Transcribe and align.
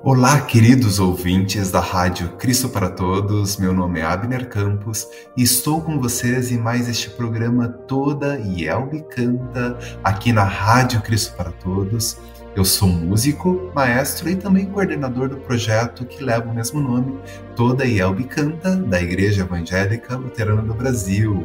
Olá, 0.00 0.40
queridos 0.42 1.00
ouvintes 1.00 1.72
da 1.72 1.80
Rádio 1.80 2.28
Cristo 2.36 2.68
para 2.68 2.88
Todos. 2.88 3.56
Meu 3.56 3.72
nome 3.72 3.98
é 3.98 4.04
Abner 4.04 4.48
Campos 4.48 5.08
e 5.36 5.42
estou 5.42 5.82
com 5.82 6.00
vocês 6.00 6.52
em 6.52 6.56
mais 6.56 6.88
este 6.88 7.10
programa 7.10 7.68
Toda 7.68 8.38
Yelbe 8.38 9.02
Canta 9.10 9.76
aqui 10.04 10.32
na 10.32 10.44
Rádio 10.44 11.02
Cristo 11.02 11.34
para 11.36 11.50
Todos. 11.50 12.16
Eu 12.54 12.64
sou 12.64 12.88
músico, 12.88 13.72
maestro 13.74 14.30
e 14.30 14.36
também 14.36 14.66
coordenador 14.66 15.28
do 15.28 15.36
projeto 15.38 16.06
que 16.06 16.22
leva 16.22 16.48
o 16.48 16.54
mesmo 16.54 16.80
nome, 16.80 17.18
Toda 17.56 17.84
Yelbe 17.84 18.22
Canta, 18.22 18.76
da 18.76 19.02
Igreja 19.02 19.42
Evangélica 19.42 20.16
Luterana 20.16 20.62
do 20.62 20.74
Brasil. 20.74 21.44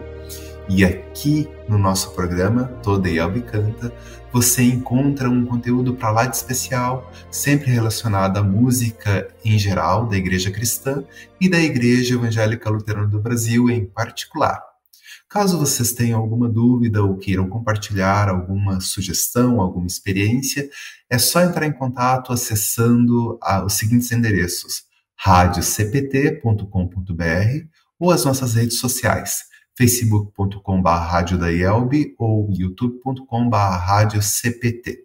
E 0.70 0.86
aqui 0.86 1.50
no 1.68 1.78
nosso 1.78 2.12
programa, 2.12 2.66
Toda 2.82 3.10
Yelbe 3.10 3.42
Canta, 3.42 3.94
você 4.32 4.64
encontra 4.64 5.30
um 5.30 5.46
conteúdo 5.46 5.94
para 5.94 6.10
lá 6.10 6.26
de 6.26 6.38
especial, 6.38 7.12
sempre 7.30 7.70
relacionado 7.70 8.38
à 8.38 8.44
música 8.44 9.28
em 9.44 9.60
geral 9.60 10.08
da 10.08 10.16
Igreja 10.16 10.50
Cristã 10.50 11.04
e 11.40 11.50
da 11.50 11.60
Igreja 11.60 12.16
Evangélica 12.16 12.70
Luterana 12.70 13.08
do 13.08 13.20
Brasil 13.20 13.70
em 13.70 13.86
particular. 13.86 14.64
Caso 15.30 15.60
vocês 15.60 15.92
tenham 15.92 16.20
alguma 16.20 16.48
dúvida 16.48 17.04
ou 17.04 17.18
queiram 17.18 17.50
compartilhar 17.50 18.30
alguma 18.30 18.80
sugestão, 18.80 19.60
alguma 19.60 19.88
experiência, 19.88 20.70
é 21.10 21.18
só 21.18 21.42
entrar 21.42 21.66
em 21.66 21.74
contato 21.74 22.32
acessando 22.32 23.38
os 23.66 23.74
seguintes 23.74 24.12
endereços: 24.12 24.84
radiocpt.com.br 25.18 27.68
ou 28.00 28.12
as 28.12 28.24
nossas 28.24 28.54
redes 28.54 28.78
sociais 28.78 29.52
facebook.com.br 29.78 32.16
ou 32.18 32.50
youtube.com.br 32.52 33.56
rádio 33.56 34.22
CPT. 34.22 35.04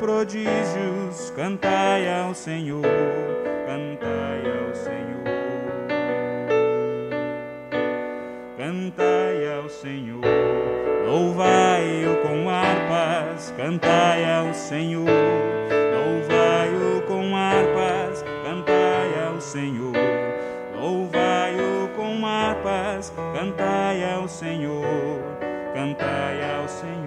Prodígios. 0.04 1.32
Cantai 1.34 2.06
ao 2.06 2.34
Senhor, 2.34 2.82
cantai 3.66 4.42
ao 4.52 4.74
Senhor. 4.74 5.24
Cantai 8.58 9.56
ao 9.56 9.68
Senhor, 9.70 10.20
louvai-o 11.06 12.16
com 12.22 12.50
harpas, 12.50 13.54
cantai 13.56 14.30
ao 14.30 14.52
Senhor, 14.52 15.08
louvai-o 15.94 17.02
com 17.06 17.34
harpas, 17.34 18.22
cantai 18.44 19.26
ao 19.26 19.40
Senhor, 19.40 19.94
louvai-o 20.76 21.88
com 21.96 22.26
harpas, 22.26 23.10
cantai 23.32 24.04
ao 24.12 24.28
Senhor, 24.28 25.18
cantai 25.74 26.58
ao 26.58 26.68
Senhor, 26.68 27.03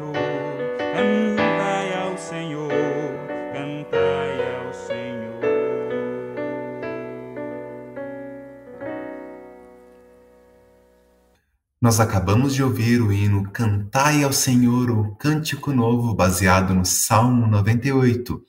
Nós 11.87 12.01
acabamos 12.01 12.53
de 12.53 12.61
ouvir 12.61 13.01
o 13.01 13.13
hino 13.13 13.49
Cantai 13.49 14.21
ao 14.21 14.33
Senhor, 14.33 14.91
o 14.91 15.15
cântico 15.15 15.71
novo, 15.71 16.13
baseado 16.13 16.73
no 16.73 16.83
Salmo 16.83 17.47
98. 17.47 18.43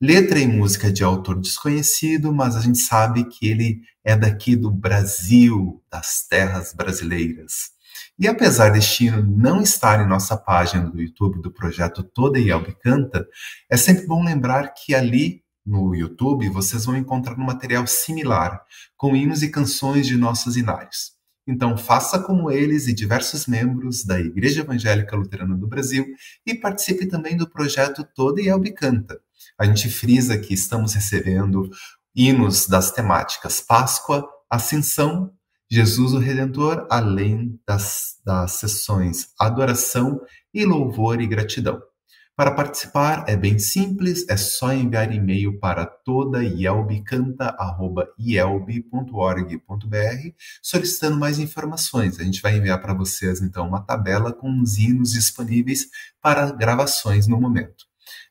Letra 0.00 0.38
e 0.38 0.48
música 0.48 0.90
de 0.90 1.04
autor 1.04 1.38
desconhecido, 1.38 2.32
mas 2.32 2.56
a 2.56 2.62
gente 2.62 2.78
sabe 2.78 3.28
que 3.28 3.46
ele 3.46 3.82
é 4.02 4.16
daqui 4.16 4.56
do 4.56 4.70
Brasil, 4.70 5.84
das 5.92 6.26
terras 6.26 6.72
brasileiras. 6.72 7.72
E 8.18 8.26
apesar 8.26 8.70
deste 8.70 9.04
hino 9.04 9.22
não 9.22 9.60
estar 9.60 10.02
em 10.02 10.08
nossa 10.08 10.34
página 10.34 10.88
do 10.88 10.98
YouTube 10.98 11.42
do 11.42 11.52
projeto 11.52 12.02
Toda 12.02 12.38
Yelbe 12.38 12.74
Canta, 12.82 13.28
é 13.68 13.76
sempre 13.76 14.06
bom 14.06 14.24
lembrar 14.24 14.68
que 14.68 14.94
ali 14.94 15.42
no 15.64 15.94
YouTube 15.94 16.48
vocês 16.48 16.86
vão 16.86 16.96
encontrar 16.96 17.34
um 17.34 17.44
material 17.44 17.86
similar, 17.86 18.62
com 18.96 19.14
hinos 19.14 19.42
e 19.42 19.50
canções 19.50 20.06
de 20.06 20.16
nossos 20.16 20.56
inários. 20.56 21.17
Então 21.48 21.78
faça 21.78 22.18
como 22.18 22.50
eles 22.50 22.86
e 22.86 22.92
diversos 22.92 23.46
membros 23.46 24.04
da 24.04 24.20
Igreja 24.20 24.60
Evangélica 24.60 25.16
Luterana 25.16 25.56
do 25.56 25.66
Brasil 25.66 26.06
e 26.46 26.54
participe 26.54 27.06
também 27.06 27.38
do 27.38 27.48
projeto 27.48 28.06
Toda 28.14 28.42
Yelbe 28.42 28.74
Canta. 28.74 29.18
A 29.58 29.64
gente 29.64 29.88
frisa 29.88 30.36
que 30.36 30.52
estamos 30.52 30.92
recebendo 30.92 31.70
hinos 32.14 32.66
das 32.66 32.92
temáticas 32.92 33.62
Páscoa, 33.62 34.28
Ascensão, 34.50 35.32
Jesus 35.70 36.12
o 36.12 36.18
Redentor, 36.18 36.86
além 36.90 37.58
das, 37.66 38.16
das 38.24 38.52
sessões 38.52 39.28
Adoração 39.40 40.20
e 40.52 40.66
Louvor 40.66 41.18
e 41.18 41.26
Gratidão. 41.26 41.80
Para 42.38 42.52
participar 42.52 43.24
é 43.26 43.36
bem 43.36 43.58
simples, 43.58 44.24
é 44.28 44.36
só 44.36 44.72
enviar 44.72 45.12
e-mail 45.12 45.58
para 45.58 45.84
toda 45.84 46.44
solicitando 50.62 51.18
mais 51.18 51.40
informações. 51.40 52.20
A 52.20 52.22
gente 52.22 52.40
vai 52.40 52.56
enviar 52.56 52.80
para 52.80 52.94
vocês 52.94 53.42
então 53.42 53.66
uma 53.66 53.80
tabela 53.80 54.32
com 54.32 54.60
os 54.60 54.78
hinos 54.78 55.14
disponíveis 55.14 55.88
para 56.22 56.52
gravações 56.52 57.26
no 57.26 57.40
momento. 57.40 57.86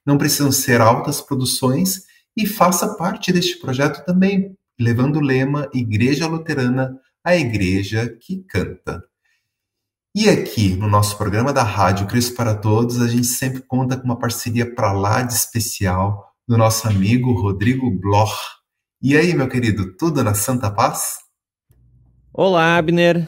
Não 0.06 0.18
precisam 0.18 0.53
ser 0.53 0.80
altas 0.80 1.19
produções 1.19 2.03
e 2.33 2.48
faça 2.48 2.95
parte 2.95 3.33
deste 3.33 3.60
projeto 3.60 4.06
também, 4.06 4.56
levando 4.80 5.18
o 5.18 5.21
lema 5.21 5.69
Igreja 5.74 6.27
Luterana, 6.27 6.98
a 7.25 7.36
igreja 7.36 8.07
que 8.21 8.42
canta. 8.48 9.03
E 10.19 10.28
aqui 10.28 10.75
no 10.75 10.88
nosso 10.88 11.16
programa 11.16 11.54
da 11.54 11.62
Rádio 11.62 12.08
Cristo 12.08 12.36
para 12.36 12.56
Todos, 12.56 13.00
a 13.00 13.08
gente 13.08 13.28
sempre 13.28 13.62
conta 13.62 13.96
com 13.96 14.04
uma 14.04 14.18
parceria 14.18 14.66
para 14.74 14.92
lá 14.92 15.22
de 15.22 15.31
especial 15.31 16.34
do 16.48 16.58
nosso 16.58 16.88
amigo 16.88 17.40
Rodrigo 17.40 17.92
Bloch. 17.92 18.34
E 19.00 19.16
aí, 19.16 19.36
meu 19.36 19.48
querido, 19.48 19.96
tudo 19.96 20.24
na 20.24 20.34
Santa 20.34 20.72
Paz? 20.72 21.19
Olá, 22.34 22.78
Abner. 22.78 23.28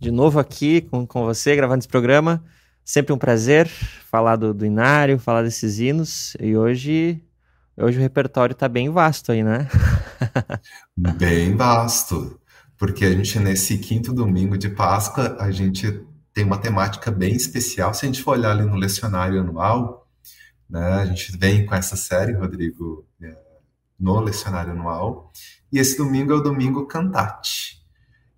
De 0.00 0.10
novo 0.10 0.38
aqui 0.38 0.80
com, 0.80 1.06
com 1.06 1.26
você, 1.26 1.54
gravando 1.54 1.80
esse 1.80 1.88
programa. 1.88 2.42
Sempre 2.82 3.12
um 3.12 3.18
prazer 3.18 3.68
falar 4.10 4.36
do, 4.36 4.54
do 4.54 4.64
Inário, 4.64 5.18
falar 5.18 5.42
desses 5.42 5.78
hinos. 5.78 6.34
E 6.40 6.56
hoje, 6.56 7.22
hoje 7.76 7.98
o 7.98 8.00
repertório 8.00 8.54
está 8.54 8.66
bem 8.66 8.88
vasto 8.88 9.30
aí, 9.30 9.44
né? 9.44 9.68
bem 10.96 11.54
vasto. 11.54 12.40
Porque 12.78 13.04
a 13.04 13.10
gente, 13.10 13.38
nesse 13.38 13.76
quinto 13.76 14.10
domingo 14.10 14.56
de 14.56 14.70
Páscoa, 14.70 15.36
a 15.38 15.50
gente 15.50 16.08
tem 16.32 16.44
uma 16.44 16.58
temática 16.58 17.10
bem 17.10 17.34
especial. 17.34 17.92
Se 17.92 18.04
a 18.04 18.08
gente 18.08 18.22
for 18.22 18.32
olhar 18.32 18.52
ali 18.52 18.64
no 18.64 18.76
lecionário 18.76 19.40
anual, 19.40 20.08
né, 20.68 20.94
a 20.94 21.06
gente 21.06 21.36
vem 21.36 21.66
com 21.66 21.74
essa 21.74 21.96
série, 21.96 22.32
Rodrigo, 22.32 23.04
é, 23.20 23.36
no 23.98 24.20
lecionário 24.20 24.72
anual, 24.72 25.32
e 25.72 25.78
esse 25.78 25.96
domingo 25.96 26.32
é 26.32 26.36
o 26.36 26.42
domingo 26.42 26.86
Cantate. 26.86 27.80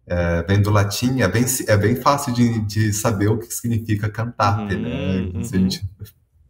É, 0.06 0.42
vem 0.42 0.60
do 0.60 0.70
latim, 0.70 1.20
é 1.20 1.28
bem, 1.28 1.44
é 1.68 1.76
bem 1.76 1.94
fácil 1.94 2.32
de, 2.34 2.60
de 2.62 2.92
saber 2.92 3.28
o 3.28 3.38
que 3.38 3.46
significa 3.46 4.10
cantate, 4.10 4.74
né? 4.74 4.88
uhum, 4.88 5.22
né? 5.24 5.30
Uhum. 5.34 5.40
A 5.40 5.42
gente, 5.44 5.88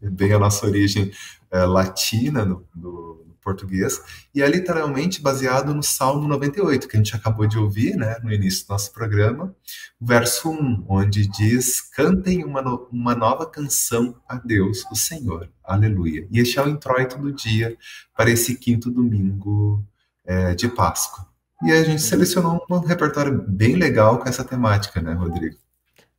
bem 0.00 0.32
a 0.32 0.38
nossa 0.38 0.66
origem 0.66 1.12
é, 1.50 1.64
latina 1.64 2.46
no, 2.46 2.66
no, 2.74 3.21
português, 3.42 4.00
e 4.34 4.40
é 4.40 4.48
literalmente 4.48 5.20
baseado 5.20 5.74
no 5.74 5.82
Salmo 5.82 6.26
98, 6.28 6.88
que 6.88 6.96
a 6.96 6.98
gente 6.98 7.14
acabou 7.14 7.46
de 7.46 7.58
ouvir 7.58 7.96
né, 7.96 8.18
no 8.22 8.32
início 8.32 8.66
do 8.66 8.70
nosso 8.70 8.92
programa, 8.92 9.54
verso 10.00 10.50
1, 10.50 10.86
onde 10.88 11.26
diz: 11.26 11.80
Cantem 11.80 12.44
uma, 12.44 12.62
no, 12.62 12.88
uma 12.90 13.14
nova 13.14 13.44
canção 13.44 14.16
a 14.28 14.36
Deus, 14.36 14.84
o 14.90 14.94
Senhor. 14.94 15.50
Aleluia. 15.62 16.26
E 16.30 16.38
este 16.38 16.58
é 16.58 16.62
o 16.62 16.68
introito 16.68 17.18
do 17.18 17.32
dia 17.32 17.76
para 18.16 18.30
esse 18.30 18.56
quinto 18.56 18.90
domingo 18.90 19.84
é, 20.24 20.54
de 20.54 20.68
Páscoa. 20.68 21.26
E 21.62 21.70
a 21.70 21.84
gente 21.84 22.02
selecionou 22.02 22.64
um 22.68 22.78
repertório 22.78 23.44
bem 23.46 23.76
legal 23.76 24.18
com 24.18 24.28
essa 24.28 24.44
temática, 24.44 25.00
né, 25.00 25.12
Rodrigo? 25.12 25.56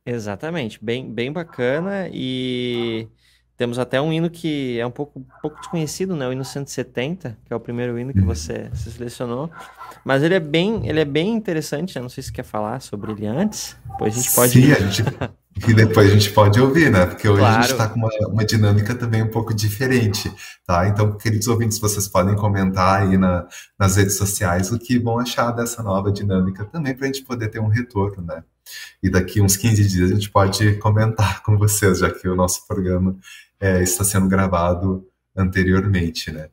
Exatamente, 0.06 0.82
bem, 0.82 1.12
bem 1.12 1.32
bacana 1.32 2.08
e 2.12 3.08
temos 3.56 3.78
até 3.78 4.00
um 4.00 4.12
hino 4.12 4.28
que 4.28 4.78
é 4.78 4.86
um 4.86 4.90
pouco, 4.90 5.20
um 5.20 5.40
pouco 5.40 5.58
desconhecido, 5.60 6.16
né? 6.16 6.26
O 6.26 6.32
hino 6.32 6.44
170, 6.44 7.38
que 7.44 7.52
é 7.52 7.56
o 7.56 7.60
primeiro 7.60 7.98
hino 7.98 8.12
que 8.12 8.20
uhum. 8.20 8.26
você, 8.26 8.68
você 8.72 8.90
selecionou. 8.90 9.50
Mas 10.04 10.22
ele 10.22 10.34
é 10.34 10.40
bem, 10.40 10.88
ele 10.88 11.00
é 11.00 11.04
bem 11.04 11.32
interessante, 11.32 11.94
né? 11.94 12.02
Não 12.02 12.08
sei 12.08 12.22
se 12.22 12.30
você 12.30 12.34
quer 12.34 12.42
falar 12.42 12.80
sobre 12.80 13.12
ele 13.12 13.26
antes. 13.26 13.76
Depois 13.92 14.14
a 14.14 14.20
gente 14.20 14.34
pode. 14.34 14.52
Sim, 14.52 14.72
a 14.72 14.80
gente, 14.80 15.04
e 15.68 15.72
depois 15.72 16.10
a 16.10 16.12
gente 16.12 16.30
pode 16.30 16.60
ouvir, 16.60 16.90
né? 16.90 17.06
Porque 17.06 17.28
hoje 17.28 17.38
claro. 17.38 17.58
a 17.58 17.62
gente 17.62 17.70
está 17.70 17.88
com 17.88 18.00
uma, 18.00 18.08
uma, 18.28 18.44
dinâmica 18.44 18.92
também 18.94 19.22
um 19.22 19.30
pouco 19.30 19.54
diferente, 19.54 20.32
tá? 20.66 20.88
Então, 20.88 21.16
queridos 21.16 21.46
ouvintes, 21.46 21.78
vocês 21.78 22.08
podem 22.08 22.34
comentar 22.34 23.02
aí 23.02 23.16
na, 23.16 23.46
nas 23.78 23.96
redes 23.96 24.16
sociais 24.16 24.72
o 24.72 24.78
que 24.78 24.98
vão 24.98 25.18
achar 25.18 25.52
dessa 25.52 25.80
nova 25.80 26.10
dinâmica 26.10 26.64
também, 26.64 26.94
para 26.94 27.04
a 27.04 27.06
gente 27.06 27.22
poder 27.22 27.48
ter 27.48 27.60
um 27.60 27.68
retorno, 27.68 28.24
né? 28.24 28.42
E 29.02 29.10
daqui 29.10 29.40
uns 29.40 29.56
15 29.56 29.88
dias 29.88 30.10
a 30.10 30.14
gente 30.14 30.30
pode 30.30 30.74
comentar 30.78 31.42
com 31.44 31.56
vocês, 31.56 31.98
já 31.98 32.10
que 32.10 32.28
o 32.28 32.34
nosso 32.34 32.66
programa 32.66 33.16
é, 33.60 33.82
está 33.82 34.04
sendo 34.04 34.28
gravado 34.28 35.06
anteriormente, 35.36 36.30
né? 36.30 36.48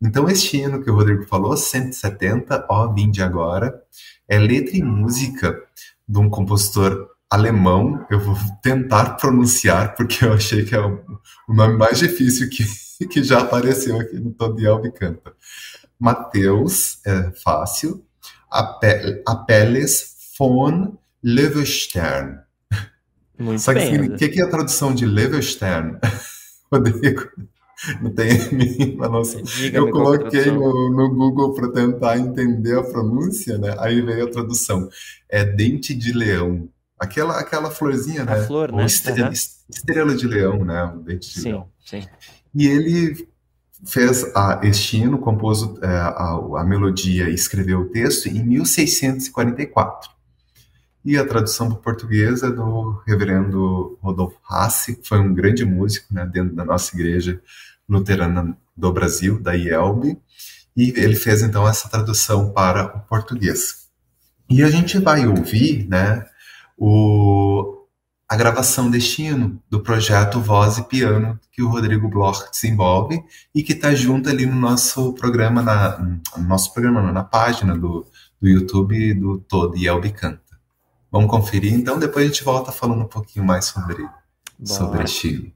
Então, 0.00 0.28
este 0.28 0.58
hino 0.58 0.82
que 0.82 0.90
o 0.90 0.94
Rodrigo 0.94 1.24
falou, 1.26 1.56
170, 1.56 2.66
ó, 2.68 2.92
vinde 2.92 3.22
agora, 3.22 3.82
é 4.28 4.38
letra 4.38 4.76
e 4.76 4.82
música 4.82 5.58
de 6.06 6.18
um 6.18 6.28
compositor 6.28 7.08
alemão. 7.30 8.06
Eu 8.10 8.20
vou 8.20 8.36
tentar 8.62 9.16
pronunciar, 9.16 9.94
porque 9.96 10.24
eu 10.24 10.34
achei 10.34 10.64
que 10.64 10.74
é 10.74 10.80
o, 10.80 11.02
nome 11.48 11.78
mais 11.78 11.98
difícil 11.98 12.50
que, 12.50 12.64
que 13.08 13.24
já 13.24 13.40
apareceu 13.40 13.98
aqui 13.98 14.16
no 14.16 14.32
Todiel 14.32 14.82
Canta. 14.92 15.32
Mateus, 15.98 16.98
é 17.06 17.30
fácil, 17.42 18.04
Apelles 19.26 20.14
von 20.38 20.98
Leverstern. 21.26 22.38
Muito 23.36 23.60
Só 23.60 23.74
que 23.74 23.98
o 23.98 24.16
que, 24.16 24.28
que 24.28 24.40
é 24.40 24.44
a 24.44 24.48
tradução 24.48 24.94
de 24.94 25.04
Leverstern? 25.04 25.98
Rodrigo, 26.72 27.28
não 28.00 28.12
tem 28.12 28.30
a 28.30 28.52
mínima 28.52 29.08
noção. 29.08 29.42
Eu 29.72 29.90
coloquei 29.90 30.46
no, 30.46 30.90
no 30.90 31.12
Google 31.12 31.52
para 31.52 31.72
tentar 31.72 32.16
entender 32.16 32.78
a 32.78 32.82
pronúncia, 32.84 33.58
né? 33.58 33.74
Aí 33.80 34.00
veio 34.00 34.26
a 34.26 34.30
tradução. 34.30 34.88
É 35.28 35.44
dente 35.44 35.94
de 35.94 36.12
leão. 36.12 36.68
Aquela, 36.96 37.40
aquela 37.40 37.72
florzinha, 37.72 38.22
a 38.22 38.24
né? 38.24 38.42
Flor, 38.44 38.70
né? 38.72 38.86
Estrela, 38.86 39.26
uhum. 39.26 39.32
estrela 39.32 40.14
de 40.14 40.26
leão, 40.28 40.64
né? 40.64 40.84
O 40.84 41.00
dente 41.00 41.28
de 41.28 41.40
sim, 41.40 41.48
leão. 41.48 41.68
Sim. 41.84 42.06
E 42.54 42.68
ele 42.68 43.28
fez 43.84 44.24
a, 44.34 44.60
este 44.62 44.98
hino, 44.98 45.18
compôs 45.18 45.62
é, 45.82 45.86
a, 45.86 46.40
a 46.58 46.64
melodia 46.64 47.28
e 47.28 47.34
escreveu 47.34 47.80
o 47.80 47.86
texto 47.86 48.28
em 48.28 48.44
1644. 48.44 50.15
E 51.06 51.16
a 51.16 51.24
tradução 51.24 51.68
para 51.68 51.78
português 51.78 52.42
é 52.42 52.50
do 52.50 53.00
reverendo 53.06 53.96
Rodolfo 54.02 54.40
Hassi, 54.50 54.96
que 54.96 55.06
foi 55.06 55.20
um 55.20 55.32
grande 55.32 55.64
músico 55.64 56.12
né, 56.12 56.26
dentro 56.26 56.56
da 56.56 56.64
nossa 56.64 56.96
igreja 56.96 57.40
luterana 57.88 58.58
do 58.76 58.92
Brasil, 58.92 59.40
da 59.40 59.52
IELB, 59.52 60.18
e 60.76 60.92
ele 60.96 61.14
fez 61.14 61.42
então 61.42 61.66
essa 61.66 61.88
tradução 61.88 62.52
para 62.52 62.86
o 62.86 63.00
português. 63.02 63.86
E 64.50 64.64
a 64.64 64.68
gente 64.68 64.98
vai 64.98 65.28
ouvir 65.28 65.86
né, 65.88 66.26
o, 66.76 67.86
a 68.28 68.34
gravação 68.34 68.90
deste 68.90 69.22
hino 69.22 69.62
do 69.70 69.78
projeto 69.78 70.40
Voz 70.40 70.76
e 70.76 70.82
Piano 70.88 71.38
que 71.52 71.62
o 71.62 71.68
Rodrigo 71.68 72.08
Bloch 72.08 72.50
desenvolve 72.50 73.22
e 73.54 73.62
que 73.62 73.74
está 73.74 73.94
junto 73.94 74.28
ali 74.28 74.44
no 74.44 74.56
nosso 74.56 75.12
programa, 75.14 75.62
na, 75.62 76.00
no 76.36 76.44
nosso 76.48 76.74
programa, 76.74 77.12
na 77.12 77.22
página 77.22 77.78
do, 77.78 78.04
do 78.42 78.48
YouTube 78.48 79.14
do 79.14 79.38
Todo 79.38 79.76
IELB 79.76 80.10
Canta. 80.10 80.45
Vamos 81.16 81.30
conferir, 81.30 81.72
então 81.72 81.98
depois 81.98 82.26
a 82.26 82.28
gente 82.28 82.44
volta 82.44 82.70
falando 82.70 83.02
um 83.02 83.08
pouquinho 83.08 83.44
mais 83.44 83.64
sobre, 83.64 84.06
sobre 84.62 85.06
Chile. 85.06 85.55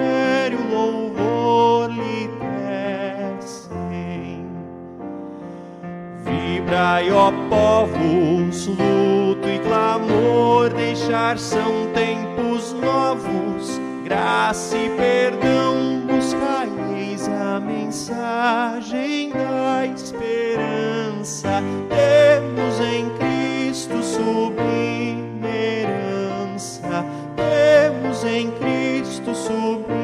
Escutai, 6.81 7.11
ó 7.11 7.31
povos, 7.47 8.65
luto 8.65 9.47
e 9.47 9.59
clamor, 9.59 10.73
deixar 10.73 11.37
são 11.37 11.87
tempos 11.93 12.73
novos, 12.73 13.79
graça 14.03 14.75
e 14.75 14.89
perdão, 14.89 16.01
buscareis 16.07 17.27
a 17.27 17.59
mensagem 17.59 19.31
da 19.31 19.85
esperança, 19.85 21.61
temos 21.87 22.79
em 22.79 23.09
Cristo 23.11 24.01
sublime 24.01 25.47
herança, 25.47 27.05
temos 27.35 28.23
em 28.23 28.49
Cristo 28.49 29.35
sublime. 29.35 30.00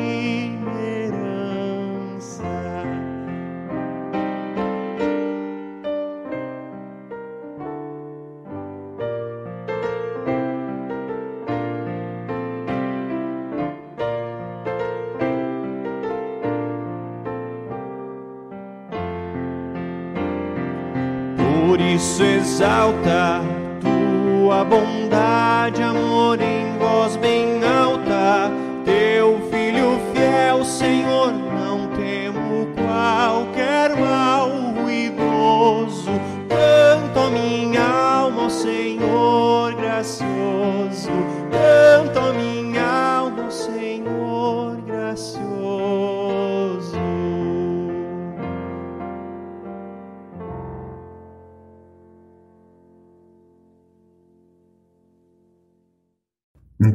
Isso 21.97 22.23
exalta 22.23 23.41
tua 23.81 24.63
bondade, 24.63 25.81
amor 25.81 26.39
em 26.39 26.77
voz 26.77 27.15
bem 27.15 27.63
alta. 27.65 28.51
Teu 28.85 29.41
filho 29.49 29.99
fiel, 30.13 30.63
Senhor, 30.63 31.33
não 31.33 31.87
temo 31.87 32.67
qualquer 32.75 33.97
mal 33.97 34.47
ruidoso. 34.79 36.11
Canto 36.47 37.19
a 37.19 37.29
minha 37.31 37.81
alma 37.81 38.47
Senhor 38.47 39.73
gracioso. 39.73 41.09
Canto 41.51 42.19
a 42.19 42.31
minha 42.31 42.46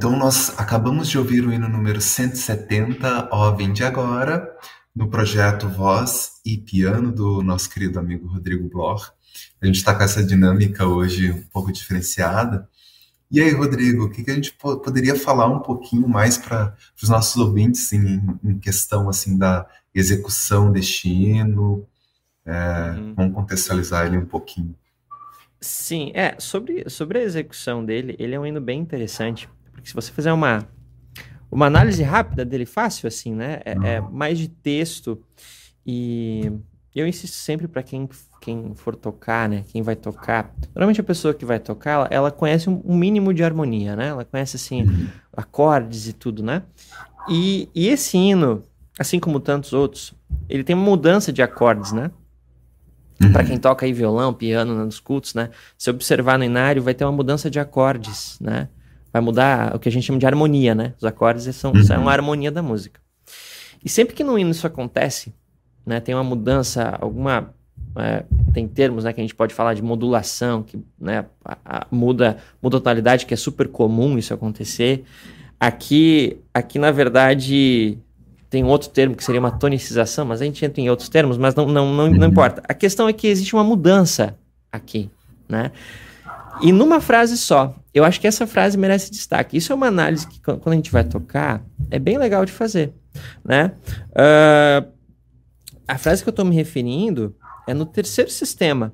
Então, 0.02 0.18
nós 0.18 0.52
acabamos 0.58 1.08
de 1.08 1.16
ouvir 1.16 1.46
o 1.46 1.52
hino 1.52 1.68
número 1.68 2.00
170, 2.00 3.28
Ó 3.30 3.52
Vinde 3.52 3.84
Agora, 3.84 4.52
no 4.92 5.08
projeto 5.08 5.68
Voz 5.68 6.40
e 6.44 6.58
Piano 6.58 7.12
do 7.12 7.40
nosso 7.40 7.70
querido 7.70 8.00
amigo 8.00 8.26
Rodrigo 8.26 8.68
Bloch. 8.68 9.12
A 9.60 9.66
gente 9.66 9.76
está 9.76 9.94
com 9.94 10.02
essa 10.02 10.20
dinâmica 10.24 10.88
hoje 10.88 11.30
um 11.30 11.42
pouco 11.42 11.70
diferenciada. 11.70 12.68
E 13.30 13.40
aí, 13.40 13.52
Rodrigo, 13.52 14.06
o 14.06 14.10
que, 14.10 14.24
que 14.24 14.32
a 14.32 14.34
gente 14.34 14.52
po 14.54 14.76
poderia 14.80 15.14
falar 15.14 15.46
um 15.46 15.60
pouquinho 15.60 16.08
mais 16.08 16.36
para 16.36 16.76
os 17.00 17.08
nossos 17.08 17.36
ouvintes 17.36 17.92
em, 17.92 18.20
em, 18.42 18.58
questão 18.58 19.08
assim 19.08 19.38
da 19.38 19.64
execução 19.94 20.72
deste 20.72 21.08
hino? 21.08 21.86
É, 22.44 22.90
uhum. 22.98 23.14
Vamos 23.14 23.34
contextualizar 23.36 24.06
ele 24.06 24.18
um 24.18 24.26
pouquinho. 24.26 24.74
Sim, 25.60 26.10
é, 26.12 26.34
sobre, 26.40 26.90
sobre 26.90 27.20
a 27.20 27.22
execução 27.22 27.84
dele, 27.84 28.16
ele 28.18 28.34
é 28.34 28.40
um 28.40 28.44
hino 28.44 28.60
bem 28.60 28.80
interessante, 28.80 29.48
porque 29.72 29.88
se 29.88 29.94
você 29.94 30.12
fizer 30.12 30.32
uma, 30.32 30.66
uma 31.50 31.66
análise 31.66 32.02
rápida 32.02 32.44
dele, 32.44 32.66
fácil 32.66 33.08
assim, 33.08 33.34
né? 33.34 33.60
É, 33.64 33.94
é 33.94 34.00
mais 34.00 34.38
de 34.38 34.48
texto 34.48 35.20
e 35.84 36.52
eu 36.94 37.06
insisto 37.06 37.34
sempre 37.34 37.66
para 37.66 37.82
quem, 37.82 38.08
quem 38.40 38.74
for 38.74 38.94
tocar, 38.94 39.48
né? 39.48 39.64
Quem 39.68 39.82
vai 39.82 39.96
tocar. 39.96 40.54
Normalmente 40.74 41.00
a 41.00 41.04
pessoa 41.04 41.32
que 41.32 41.44
vai 41.44 41.58
tocar, 41.58 41.90
ela, 41.92 42.08
ela 42.10 42.30
conhece 42.30 42.68
um, 42.68 42.82
um, 42.84 42.96
mínimo 42.96 43.32
de 43.32 43.42
harmonia, 43.42 43.96
né? 43.96 44.08
Ela 44.08 44.24
conhece, 44.24 44.56
assim, 44.56 44.82
uhum. 44.82 45.08
acordes 45.34 46.06
e 46.06 46.12
tudo, 46.12 46.42
né? 46.42 46.62
E, 47.28 47.68
e 47.74 47.88
esse 47.88 48.18
hino, 48.18 48.62
assim 48.98 49.18
como 49.18 49.40
tantos 49.40 49.72
outros, 49.72 50.14
ele 50.48 50.62
tem 50.62 50.76
uma 50.76 50.84
mudança 50.84 51.32
de 51.32 51.42
acordes, 51.42 51.92
né? 51.92 52.10
Uhum. 53.22 53.32
Para 53.32 53.44
quem 53.44 53.58
toca 53.58 53.86
aí 53.86 53.92
violão, 53.92 54.34
piano 54.34 54.74
nos 54.74 55.00
cultos, 55.00 55.32
né? 55.32 55.50
Se 55.78 55.88
observar 55.88 56.38
no 56.38 56.44
inário, 56.44 56.82
vai 56.82 56.92
ter 56.92 57.04
uma 57.04 57.12
mudança 57.12 57.50
de 57.50 57.58
acordes, 57.58 58.38
né? 58.38 58.68
Vai 59.12 59.20
mudar 59.20 59.74
o 59.74 59.78
que 59.78 59.88
a 59.88 59.92
gente 59.92 60.04
chama 60.04 60.18
de 60.18 60.26
harmonia, 60.26 60.74
né? 60.74 60.94
Os 60.98 61.04
acordes 61.04 61.54
são, 61.54 61.72
uhum. 61.72 61.82
são 61.82 62.08
a 62.08 62.12
harmonia 62.12 62.50
da 62.50 62.62
música. 62.62 63.00
E 63.84 63.88
sempre 63.88 64.14
que 64.14 64.24
no 64.24 64.38
hino 64.38 64.50
isso 64.50 64.66
acontece, 64.66 65.34
né, 65.84 65.98
tem 66.00 66.14
uma 66.14 66.22
mudança, 66.22 66.96
alguma 67.00 67.52
é, 67.96 68.24
tem 68.54 68.66
termos, 68.66 69.04
né, 69.04 69.12
que 69.12 69.20
a 69.20 69.24
gente 69.24 69.34
pode 69.34 69.52
falar 69.52 69.74
de 69.74 69.82
modulação, 69.82 70.62
que 70.62 70.78
né, 70.98 71.26
a, 71.44 71.56
a, 71.64 71.86
muda, 71.90 72.38
muda 72.62 72.76
a 72.76 72.80
tonalidade, 72.80 73.26
que 73.26 73.34
é 73.34 73.36
super 73.36 73.68
comum 73.68 74.16
isso 74.16 74.32
acontecer. 74.32 75.04
Aqui, 75.58 76.38
aqui 76.54 76.78
na 76.78 76.90
verdade, 76.90 77.98
tem 78.48 78.64
um 78.64 78.68
outro 78.68 78.88
termo 78.88 79.14
que 79.14 79.24
seria 79.24 79.40
uma 79.40 79.50
tonicização, 79.50 80.24
mas 80.24 80.40
a 80.40 80.44
gente 80.44 80.64
entra 80.64 80.80
em 80.80 80.88
outros 80.88 81.08
termos, 81.08 81.36
mas 81.36 81.54
não, 81.54 81.66
não, 81.66 81.92
não, 81.92 82.08
não 82.08 82.20
uhum. 82.20 82.24
importa. 82.26 82.62
A 82.68 82.74
questão 82.74 83.08
é 83.08 83.12
que 83.12 83.26
existe 83.26 83.54
uma 83.54 83.64
mudança 83.64 84.36
aqui, 84.70 85.10
né? 85.48 85.72
E 86.60 86.72
numa 86.72 87.00
frase 87.00 87.36
só. 87.36 87.74
Eu 87.94 88.04
acho 88.04 88.20
que 88.20 88.26
essa 88.26 88.46
frase 88.46 88.76
merece 88.78 89.10
destaque. 89.10 89.56
Isso 89.56 89.72
é 89.72 89.74
uma 89.74 89.86
análise 89.86 90.26
que, 90.26 90.40
quando 90.40 90.68
a 90.68 90.74
gente 90.74 90.90
vai 90.90 91.04
tocar, 91.04 91.62
é 91.90 91.98
bem 91.98 92.18
legal 92.18 92.44
de 92.44 92.52
fazer. 92.52 92.92
Né? 93.44 93.72
Uh, 94.10 94.90
a 95.86 95.98
frase 95.98 96.22
que 96.22 96.28
eu 96.28 96.32
estou 96.32 96.44
me 96.44 96.54
referindo 96.54 97.36
é 97.66 97.74
no 97.74 97.84
terceiro 97.84 98.30
sistema. 98.30 98.92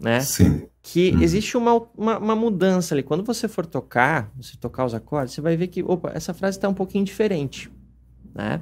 Né? 0.00 0.20
Sim. 0.20 0.68
Que 0.82 1.12
hum. 1.14 1.22
existe 1.22 1.56
uma, 1.56 1.82
uma, 1.96 2.18
uma, 2.18 2.36
mudança 2.36 2.94
ali. 2.94 3.02
Quando 3.02 3.24
você 3.24 3.48
for 3.48 3.66
tocar, 3.66 4.30
você 4.36 4.56
tocar 4.56 4.84
os 4.84 4.94
acordes, 4.94 5.34
você 5.34 5.40
vai 5.40 5.56
ver 5.56 5.68
que, 5.68 5.82
opa, 5.82 6.12
essa 6.14 6.32
frase 6.32 6.56
está 6.56 6.68
um 6.68 6.74
pouquinho 6.74 7.04
diferente. 7.04 7.70
Né? 8.34 8.60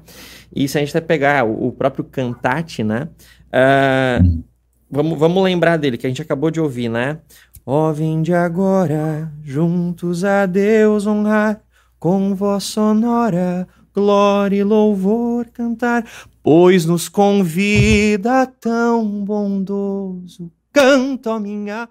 E 0.55 0.66
se 0.69 0.78
a 0.78 0.81
gente 0.81 0.93
vai 0.93 1.02
pegar 1.02 1.45
o, 1.45 1.69
o 1.69 1.73
próprio 1.73 2.05
cantate, 2.05 2.83
né? 2.83 3.09
Uh, 3.49 4.25
hum. 4.25 4.45
vamos, 4.90 5.19
vamos 5.19 5.43
lembrar 5.43 5.76
dele, 5.76 5.99
que 5.99 6.07
a 6.07 6.11
gente 6.11 6.23
acabou 6.23 6.50
de 6.50 6.61
ouvir, 6.61 6.88
né? 6.88 7.19
Ó, 7.69 7.93
vinde 7.93 8.33
agora, 8.33 9.29
juntos 9.43 10.23
a 10.23 10.47
Deus 10.47 11.05
honrar, 11.05 11.61
com 11.99 12.33
voz 12.33 12.63
sonora, 12.63 13.67
glória 13.93 14.59
e 14.59 14.63
louvor 14.63 15.47
cantar, 15.47 16.09
pois 16.45 16.87
nos 16.87 17.09
convida 17.09 18.47
tão 18.47 19.25
bondoso, 19.25 20.49
canto 20.73 21.29
a 21.29 21.41
minha. 21.41 21.89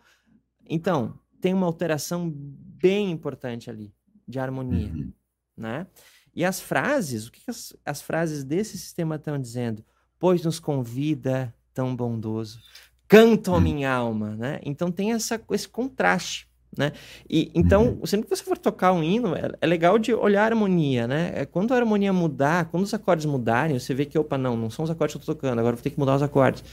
Então, 0.65 1.19
tem 1.41 1.53
uma 1.53 1.65
alteração 1.65 2.31
bem 2.33 3.11
importante 3.11 3.69
ali, 3.69 3.93
de 4.25 4.39
harmonia, 4.39 4.93
uhum. 4.93 5.11
né? 5.57 5.87
E 6.33 6.45
as 6.45 6.61
frases, 6.61 7.27
o 7.27 7.31
que, 7.33 7.41
que 7.41 7.51
as, 7.51 7.75
as 7.85 8.01
frases 8.01 8.45
desse 8.45 8.77
sistema 8.77 9.15
estão 9.15 9.37
dizendo? 9.37 9.83
Pois 10.17 10.41
nos 10.41 10.57
convida 10.57 11.53
tão 11.73 11.93
bondoso 11.93 12.61
canto 13.07 13.53
a 13.53 13.57
hum. 13.57 13.61
minha 13.61 13.91
alma, 13.91 14.35
né? 14.35 14.59
Então 14.63 14.91
tem 14.91 15.13
essa, 15.13 15.39
esse 15.51 15.67
contraste, 15.67 16.47
né? 16.77 16.91
E 17.29 17.51
então, 17.53 17.97
uhum. 17.99 18.05
sempre 18.05 18.27
que 18.27 18.35
você 18.35 18.43
for 18.43 18.57
tocar 18.57 18.91
um 18.91 19.03
hino, 19.03 19.35
é, 19.35 19.51
é, 19.61 19.67
legal 19.67 19.97
de 19.97 20.13
olhar 20.13 20.43
a 20.43 20.45
harmonia, 20.45 21.07
né? 21.07 21.31
É, 21.35 21.45
quando 21.45 21.73
a 21.73 21.77
harmonia 21.77 22.11
mudar, 22.11 22.65
quando 22.65 22.83
os 22.83 22.93
acordes 22.93 23.25
mudarem, 23.25 23.79
você 23.79 23.93
vê 23.93 24.05
que, 24.05 24.17
opa, 24.17 24.37
não, 24.37 24.57
não 24.57 24.69
são 24.69 24.83
os 24.83 24.91
acordes 24.91 25.15
que 25.15 25.21
eu 25.21 25.25
tô 25.25 25.33
tocando, 25.33 25.59
agora 25.59 25.75
vou 25.75 25.83
ter 25.83 25.89
que 25.89 25.99
mudar 25.99 26.15
os 26.15 26.23
acordes. 26.23 26.63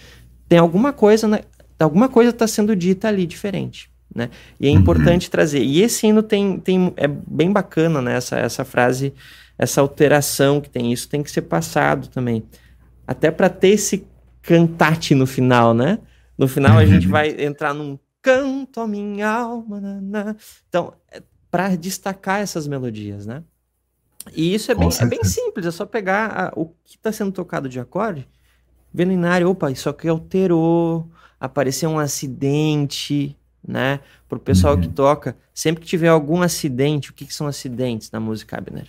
Tem 0.49 0.59
alguma 0.59 0.93
coisa, 0.93 1.29
né? 1.29 1.41
Alguma 1.79 2.09
coisa 2.09 2.31
está 2.31 2.47
sendo 2.47 2.77
dita 2.77 3.09
ali 3.09 3.27
diferente. 3.27 3.91
Né? 4.15 4.29
E 4.61 4.69
é 4.69 4.71
uhum. 4.71 4.79
importante 4.79 5.31
trazer. 5.31 5.62
E 5.62 5.81
esse 5.81 6.07
hino 6.07 6.23
tem, 6.23 6.59
tem 6.59 6.93
é 6.97 7.09
bem 7.09 7.51
bacana, 7.51 8.03
né? 8.03 8.17
Essa, 8.17 8.39
essa 8.39 8.65
frase, 8.65 9.15
essa 9.59 9.81
alteração 9.81 10.61
que 10.61 10.69
tem. 10.69 10.93
Isso 10.93 11.09
tem 11.09 11.23
que 11.23 11.31
ser 11.31 11.43
passado 11.43 12.09
também. 12.09 12.43
Até 13.07 13.31
para 13.31 13.49
ter 13.49 13.71
esse 13.71 14.07
cantate 14.43 15.15
no 15.15 15.27
final, 15.27 15.73
né? 15.73 15.99
No 16.37 16.49
final 16.49 16.79
a 16.79 16.87
gente 16.87 17.07
uhum. 17.07 17.12
vai 17.12 17.31
entrar 17.43 17.75
num 17.75 17.99
canto 18.21 18.81
a 18.81 18.87
minha 18.87 19.29
alma. 19.29 19.81
Naná. 19.81 20.37
Então, 20.69 20.95
é 21.11 21.23
para 21.53 21.77
destacar 21.77 22.41
essas 22.41 22.67
melodias, 22.67 23.27
né? 23.27 23.45
E 24.35 24.55
isso 24.55 24.73
é 24.73 24.75
bem, 24.75 24.89
é 24.89 25.05
bem, 25.05 25.23
simples, 25.23 25.67
é 25.67 25.71
só 25.71 25.85
pegar 25.85 26.29
a, 26.29 26.53
o 26.57 26.67
que 26.83 26.97
está 26.97 27.12
sendo 27.12 27.31
tocado 27.31 27.69
de 27.69 27.79
acorde, 27.79 28.27
ver 28.95 29.05
no 29.05 29.12
inário, 29.12 29.51
opa, 29.51 29.71
isso 29.71 29.89
aqui 29.89 30.09
alterou, 30.09 31.11
apareceu 31.39 31.91
um 31.91 31.99
acidente, 31.99 33.37
né? 33.67 34.01
Para 34.29 34.39
o 34.39 34.41
pessoal 34.41 34.77
uhum. 34.77 34.81
que 34.81 34.89
toca, 34.89 35.37
sempre 35.53 35.83
que 35.83 35.89
tiver 35.89 36.09
algum 36.09 36.41
acidente, 36.41 37.11
o 37.11 37.12
que, 37.12 37.27
que 37.27 37.35
são 37.35 37.47
acidentes 37.47 38.11
na 38.11 38.21
música, 38.21 38.57
Abner? 38.57 38.89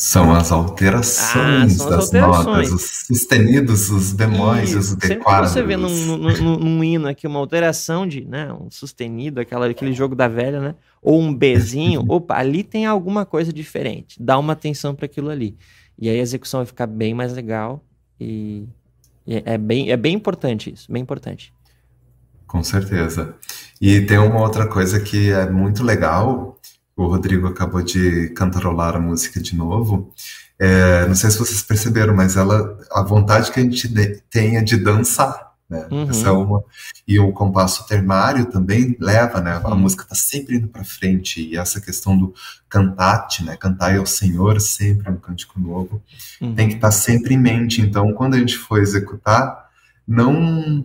São 0.00 0.32
as 0.32 0.50
alterações 0.50 1.74
ah, 1.74 1.76
são 1.76 1.88
as 1.88 1.90
das 1.90 2.04
alterações. 2.06 2.46
notas, 2.46 2.72
os 2.72 3.06
sustenidos, 3.06 3.90
os 3.90 4.14
bemóis, 4.14 4.74
os 4.74 4.94
declaros. 4.94 5.50
Sempre 5.50 5.62
você 5.62 5.62
vê 5.62 5.76
num, 5.76 6.16
num, 6.16 6.58
num, 6.58 6.82
hino 6.82 7.06
aqui 7.06 7.26
uma 7.26 7.38
alteração 7.38 8.06
de, 8.06 8.24
né, 8.24 8.50
um 8.50 8.70
sustenido, 8.70 9.42
aquela, 9.42 9.66
aquele 9.66 9.92
jogo 9.92 10.14
da 10.14 10.26
velha, 10.26 10.58
né, 10.58 10.74
ou 11.02 11.20
um 11.20 11.34
Bzinho, 11.34 12.02
opa, 12.08 12.34
ali 12.34 12.64
tem 12.64 12.86
alguma 12.86 13.26
coisa 13.26 13.52
diferente. 13.52 14.16
Dá 14.18 14.38
uma 14.38 14.54
atenção 14.54 14.94
para 14.94 15.04
aquilo 15.04 15.28
ali. 15.28 15.54
E 15.98 16.08
aí 16.08 16.18
a 16.18 16.22
execução 16.22 16.60
vai 16.60 16.66
ficar 16.66 16.86
bem 16.86 17.12
mais 17.12 17.34
legal 17.34 17.84
e, 18.18 18.66
e 19.26 19.42
é, 19.44 19.58
bem, 19.58 19.90
é 19.90 19.98
bem 19.98 20.14
importante 20.14 20.72
isso, 20.72 20.90
bem 20.90 21.02
importante. 21.02 21.52
Com 22.46 22.64
certeza. 22.64 23.34
E 23.78 24.00
tem 24.00 24.16
uma 24.16 24.40
outra 24.40 24.66
coisa 24.66 24.98
que 24.98 25.30
é 25.30 25.48
muito 25.48 25.84
legal, 25.84 26.58
o 27.04 27.08
Rodrigo 27.08 27.46
acabou 27.46 27.82
de 27.82 28.28
cantarolar 28.30 28.94
a 28.94 29.00
música 29.00 29.40
de 29.40 29.56
novo. 29.56 30.12
É, 30.58 31.06
não 31.06 31.14
sei 31.14 31.30
se 31.30 31.38
vocês 31.38 31.62
perceberam, 31.62 32.14
mas 32.14 32.36
ela, 32.36 32.78
a 32.92 33.02
vontade 33.02 33.50
que 33.50 33.58
a 33.58 33.62
gente 33.62 33.88
tenha 34.28 34.62
de 34.62 34.76
dançar, 34.76 35.52
né? 35.68 35.86
Uhum. 35.90 36.10
Essa 36.10 36.28
é 36.28 36.30
uma 36.30 36.62
e 37.08 37.18
o 37.18 37.32
compasso 37.32 37.86
ternário 37.86 38.44
também 38.46 38.96
leva, 39.00 39.40
né? 39.40 39.60
A 39.64 39.70
uhum. 39.70 39.78
música 39.78 40.02
está 40.02 40.14
sempre 40.14 40.56
indo 40.56 40.68
para 40.68 40.84
frente 40.84 41.40
e 41.40 41.56
essa 41.56 41.80
questão 41.80 42.16
do 42.16 42.34
cantate, 42.68 43.44
né? 43.44 43.56
Cantar 43.56 43.96
ao 43.96 44.04
Senhor 44.04 44.60
sempre 44.60 45.10
um 45.10 45.16
cântico 45.16 45.58
novo, 45.58 46.02
uhum. 46.40 46.54
tem 46.54 46.68
que 46.68 46.74
estar 46.74 46.88
tá 46.88 46.92
sempre 46.92 47.34
em 47.34 47.38
mente. 47.38 47.80
Então, 47.80 48.12
quando 48.12 48.34
a 48.34 48.38
gente 48.38 48.58
for 48.58 48.80
executar, 48.80 49.70
não 50.06 50.84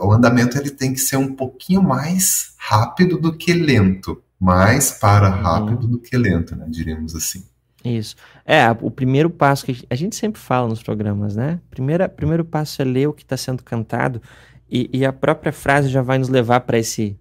o 0.00 0.12
andamento 0.12 0.56
ele 0.56 0.70
tem 0.70 0.92
que 0.94 1.00
ser 1.00 1.16
um 1.16 1.34
pouquinho 1.34 1.82
mais 1.82 2.54
rápido 2.56 3.18
do 3.18 3.36
que 3.36 3.52
lento 3.52 4.22
mais 4.42 4.90
para 4.90 5.30
uhum. 5.30 5.42
rápido 5.42 5.84
uhum. 5.84 5.90
do 5.92 5.98
que 6.00 6.16
lento, 6.16 6.56
né? 6.56 6.66
Diríamos 6.68 7.14
assim. 7.14 7.44
Isso. 7.84 8.16
É, 8.44 8.68
o 8.80 8.90
primeiro 8.90 9.30
passo 9.30 9.64
que 9.64 9.86
a 9.88 9.94
gente 9.94 10.16
sempre 10.16 10.40
fala 10.40 10.68
nos 10.68 10.82
programas, 10.82 11.36
né? 11.36 11.60
Primeira, 11.70 12.08
primeiro 12.08 12.44
passo 12.44 12.82
é 12.82 12.84
ler 12.84 13.06
o 13.08 13.12
que 13.12 13.22
está 13.22 13.36
sendo 13.36 13.62
cantado 13.62 14.20
E, 14.68 14.90
e, 14.92 15.06
a 15.06 15.12
própria 15.12 15.52
frase 15.52 15.88
já 15.88 16.02
vai 16.02 16.18
nos 16.18 16.28
levar 16.28 16.60
para 16.60 16.78
esse 16.78 17.16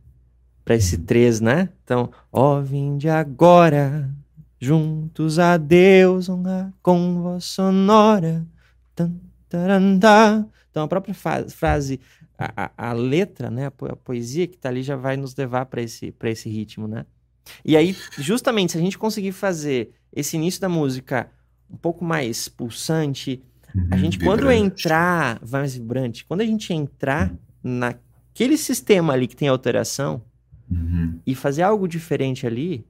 para 0.66 0.76
esse 0.76 0.98
três, 1.00 1.42
né? 1.42 1.70
Então, 1.84 2.10
ó, 2.32 2.58
oh, 2.58 2.62
vinde 2.62 3.10
agora, 3.10 4.10
juntos 4.60 5.38
a 5.38 5.58
Deus, 5.58 6.30
honrar 6.30 6.72
com 6.82 7.22
voz 7.22 7.46
sonora. 7.46 8.46
Então, 8.94 10.84
a 10.84 10.88
própria 10.88 11.14
frase, 11.14 12.00
a, 12.42 12.72
a, 12.78 12.90
a 12.90 12.94
letra, 12.94 13.52
né, 13.52 13.68
a, 13.68 13.72
po 13.72 13.86
a, 13.86 13.96
poesia 13.96 14.48
que 14.48 14.56
está 14.56 14.70
ali 14.70 14.82
já 14.82 14.96
vai 14.96 15.16
nos 15.16 15.36
levar 15.36 15.66
para 15.66 15.82
esse, 15.82 16.14
esse 16.24 16.50
ritmo, 16.50 16.88
né? 16.88 17.06
E 17.66 17.76
aí, 17.76 17.96
justamente, 18.18 18.72
se 18.72 18.78
a 18.78 18.82
gente 18.82 18.98
conseguir 18.98 19.32
fazer 19.32 19.92
esse 20.14 20.36
início 20.38 20.62
da 20.62 20.70
música 20.70 21.30
um 21.70 21.78
pouco 21.78 22.04
mais 22.04 22.48
pulsante, 22.48 23.42
a 23.90 23.98
gente, 23.98 24.18
vibrante. 24.18 24.20
quando 24.20 24.52
entrar, 24.52 25.40
mais 25.50 25.74
vibrante, 25.74 26.26
quando 26.26 26.42
a 26.42 26.46
gente 26.46 26.74
entrar 26.74 27.34
naquele 27.64 28.58
sistema 28.58 29.14
ali 29.14 29.28
que 29.28 29.36
tem 29.36 29.48
alteração 29.48 30.22
uhum. 30.70 31.20
e 31.26 31.34
fazer 31.34 31.64
algo 31.64 31.88
diferente 31.88 32.46
ali, 32.46 32.86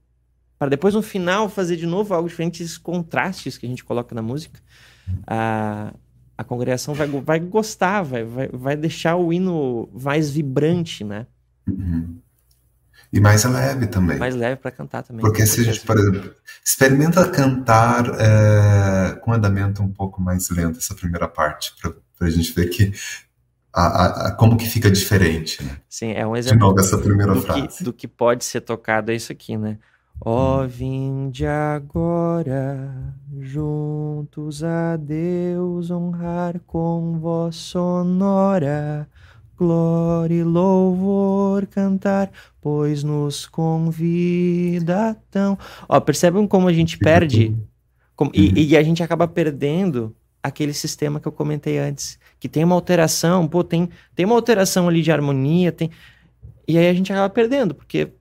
para 0.58 0.70
depois 0.70 0.94
no 0.94 1.02
final 1.02 1.50
fazer 1.50 1.76
de 1.76 1.86
novo 1.86 2.14
algo 2.14 2.28
diferente, 2.28 2.64
esses 2.64 2.78
contrastes 2.78 3.58
que 3.58 3.66
a 3.66 3.70
gente 3.70 3.84
coloca 3.84 4.16
na 4.16 4.22
música, 4.22 4.60
a, 5.28 5.94
a 6.42 6.44
congregação 6.44 6.94
vai, 6.94 7.08
vai 7.08 7.40
gostar, 7.40 8.02
vai, 8.02 8.24
vai, 8.24 8.50
vai 8.52 8.76
deixar 8.76 9.16
o 9.16 9.32
hino 9.32 9.88
mais 9.94 10.32
vibrante, 10.32 11.04
né? 11.04 11.28
Uhum. 11.68 12.18
E 13.14 13.20
mais 13.20 13.44
leve 13.44 13.88
também. 13.88 14.18
Mais 14.18 14.36
leve 14.36 14.56
para 14.56 14.72
cantar 14.72 15.04
também. 15.04 15.22
Porque 15.22 15.46
se 15.46 15.62
a 15.62 15.64
gente, 15.66 15.82
por 15.82 15.98
exemplo, 15.98 16.34
experimenta 16.66 17.30
cantar 17.30 18.06
é, 18.20 19.16
com 19.16 19.34
andamento 19.34 19.84
um 19.84 19.92
pouco 19.92 20.22
mais 20.22 20.50
lento 20.50 20.80
essa 20.80 20.96
primeira 20.96 21.28
parte, 21.28 21.74
para 22.18 22.28
a 22.28 22.30
gente 22.30 22.54
ver 22.54 22.70
que 22.70 22.94
a, 23.74 24.28
a, 24.28 24.32
como 24.32 24.58
que 24.58 24.66
fica 24.66 24.90
diferente, 24.90 25.64
né? 25.64 25.78
Sim, 25.90 26.14
é 26.14 26.26
um 26.26 26.36
exemplo 26.36 26.58
De 26.58 26.64
novo, 26.64 26.80
essa 26.80 26.98
primeira 26.98 27.34
do, 27.34 27.42
frase. 27.42 27.78
Que, 27.78 27.84
do 27.84 27.94
que 27.94 28.08
pode 28.08 28.46
ser 28.46 28.62
tocado, 28.62 29.12
é 29.12 29.16
isso 29.16 29.32
aqui, 29.32 29.58
né? 29.58 29.78
Ó, 30.24 30.62
oh, 30.62 30.68
vinde 30.68 31.48
agora, 31.48 33.16
juntos 33.40 34.64
a 34.64 34.96
Deus 34.96 35.90
honrar 35.90 36.60
com 36.68 37.18
voz 37.20 37.56
sonora, 37.56 39.10
glória 39.58 40.36
e 40.36 40.44
louvor 40.44 41.66
cantar, 41.66 42.32
pois 42.62 43.04
nos 43.04 43.48
convida 43.48 45.18
tão. 45.32 45.58
Ó, 45.90 46.00
percebem 46.00 46.46
como 46.48 46.68
a 46.68 46.74
gente 46.74 47.00
perde 47.00 47.58
como, 48.16 48.30
e, 48.36 48.50
uhum. 48.50 48.54
e, 48.58 48.78
a 48.78 48.84
gente 48.84 49.02
acaba 49.02 49.28
perdendo 49.28 50.16
aquele 50.44 50.72
sistema 50.72 51.20
que 51.20 51.28
eu 51.28 51.32
comentei 51.32 51.80
antes, 51.80 52.20
que 52.40 52.48
tem 52.48 52.64
uma 52.64 52.76
alteração, 52.76 53.48
pô, 53.48 53.64
tem, 53.64 53.90
tem 54.14 54.28
uma 54.28 54.36
alteração 54.36 54.88
ali 54.88 55.02
de 55.02 55.12
harmonia, 55.12 55.72
tem. 55.72 55.90
E 56.68 56.78
aí 56.78 56.88
a 56.88 56.94
gente 56.94 57.12
acaba 57.12 57.34
perdendo, 57.34 57.74
porque 57.74 58.12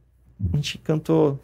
a 0.50 0.56
gente 0.56 0.78
cantou 0.78 1.38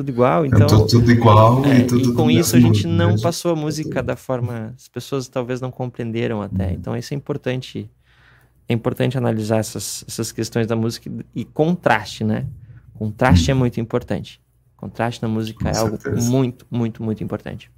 tudo 0.00 0.10
igual, 0.10 0.46
então... 0.46 0.60
Cantou 0.60 0.86
tudo 0.86 1.10
igual 1.10 1.64
é, 1.64 1.78
e 1.80 1.86
tudo... 1.86 2.12
E 2.12 2.14
com 2.14 2.30
isso 2.30 2.56
a 2.56 2.60
gente 2.60 2.86
não 2.86 3.18
passou 3.18 3.52
a 3.52 3.56
música 3.56 4.02
da 4.02 4.16
forma... 4.16 4.74
As 4.76 4.88
pessoas 4.88 5.28
talvez 5.28 5.60
não 5.60 5.70
compreenderam 5.70 6.42
até, 6.42 6.66
uhum. 6.66 6.72
então 6.72 6.96
isso 6.96 7.14
é 7.14 7.16
importante 7.16 7.90
é 8.70 8.72
importante 8.72 9.18
analisar 9.18 9.58
essas, 9.58 10.04
essas 10.06 10.30
questões 10.30 10.64
da 10.64 10.76
música 10.76 11.10
e, 11.34 11.44
contraste, 11.44 12.22
né? 12.22 12.46
Contraste 12.94 13.50
é 13.50 13.54
muito 13.54 13.80
importante. 13.80 14.40
Contraste 14.76 15.20
na 15.20 15.28
música 15.28 15.64
Com 15.64 15.68
é 15.68 15.74
certeza. 15.74 16.08
algo 16.08 16.22
muito, 16.22 16.66
muito, 16.70 17.02
muito 17.02 17.24
importante. 17.24 17.68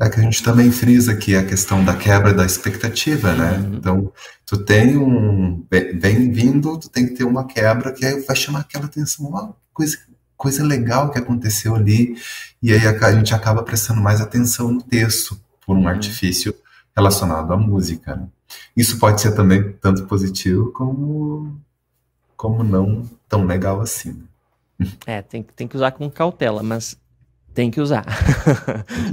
É 0.00 0.10
que 0.10 0.18
a 0.18 0.22
gente 0.24 0.42
também 0.42 0.72
frisa 0.72 1.12
aqui 1.12 1.36
a 1.36 1.44
questão 1.44 1.84
da 1.84 1.94
quebra 1.94 2.34
da 2.34 2.44
expectativa, 2.44 3.34
né? 3.34 3.56
Uhum. 3.56 3.74
Então, 3.76 4.12
tu 4.44 4.58
tem 4.58 4.96
um. 4.96 5.64
Vem 5.70 6.32
vindo, 6.32 6.76
tu 6.76 6.90
tem 6.90 7.06
que 7.06 7.14
ter 7.14 7.24
uma 7.24 7.46
quebra 7.46 7.92
que 7.92 8.20
vai 8.20 8.34
chamar 8.34 8.60
aquela 8.60 8.86
atenção. 8.86 9.26
Uma 9.26 9.54
coisa, 9.72 9.96
coisa 10.36 10.64
legal 10.64 11.10
que 11.10 11.18
aconteceu 11.18 11.74
ali. 11.74 12.16
E 12.62 12.72
aí 12.72 12.86
a, 12.86 13.06
a 13.06 13.12
gente 13.12 13.34
acaba 13.34 13.62
prestando 13.62 14.00
mais 14.00 14.20
atenção 14.20 14.72
no 14.72 14.82
texto, 14.82 15.40
por 15.64 15.76
um 15.76 15.80
uhum. 15.82 15.88
artifício 15.88 16.54
relacionado 16.96 17.52
à 17.52 17.56
música. 17.56 18.16
Né? 18.16 18.28
Isso 18.76 18.98
pode 18.98 19.20
ser 19.20 19.32
também 19.34 19.72
tanto 19.72 20.06
positivo 20.06 20.70
como, 20.72 21.60
como 22.36 22.62
não 22.62 23.08
tão 23.28 23.44
legal 23.44 23.80
assim. 23.80 24.22
É, 25.06 25.22
tem, 25.22 25.42
tem 25.42 25.66
que 25.66 25.74
usar 25.74 25.92
com 25.92 26.10
cautela, 26.10 26.62
mas 26.62 26.98
tem 27.54 27.70
que 27.70 27.80
usar. 27.80 28.04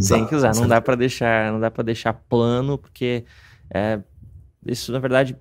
tem 0.10 0.28
que 0.28 0.36
usar. 0.36 0.54
Não 0.56 0.68
dá 0.68 0.82
para 0.82 0.96
deixar, 0.96 1.54
não 1.54 1.60
dá 1.60 1.72
para 1.72 1.86
deixar 1.86 2.12
plano, 2.12 2.78
porque 2.78 3.24
é, 3.74 4.02
isso 4.66 4.92
na 4.92 5.00
verdade 5.00 5.38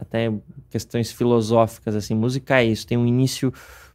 até 0.00 0.32
questões 0.68 1.12
filosóficas 1.12 1.94
assim, 1.94 2.14
música 2.14 2.60
é 2.60 2.64
isso, 2.64 2.86
tem 2.86 2.98
um 2.98 3.06
início, 3.06 3.52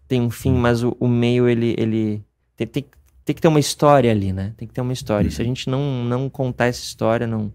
tem 0.08 0.22
um 0.22 0.30
fim, 0.30 0.54
mas 0.54 0.84
o, 0.84 0.96
o 1.00 1.08
meio 1.08 1.48
ele 1.48 1.76
ele 1.78 2.24
tem, 2.56 2.68
tem, 2.68 2.86
tem, 3.26 3.36
que 3.36 3.42
ter 3.42 3.48
uma 3.48 3.60
história 3.60 4.12
ali, 4.12 4.32
né? 4.32 4.54
Tem 4.58 4.68
que 4.68 4.74
ter 4.74 4.82
uma 4.82 4.94
história. 4.94 5.30
Se 5.30 5.42
a 5.42 5.46
gente 5.46 5.70
não 5.70 6.04
não 6.04 6.30
contar 6.30 6.68
essa 6.68 6.82
história, 6.82 7.28
não 7.28 7.52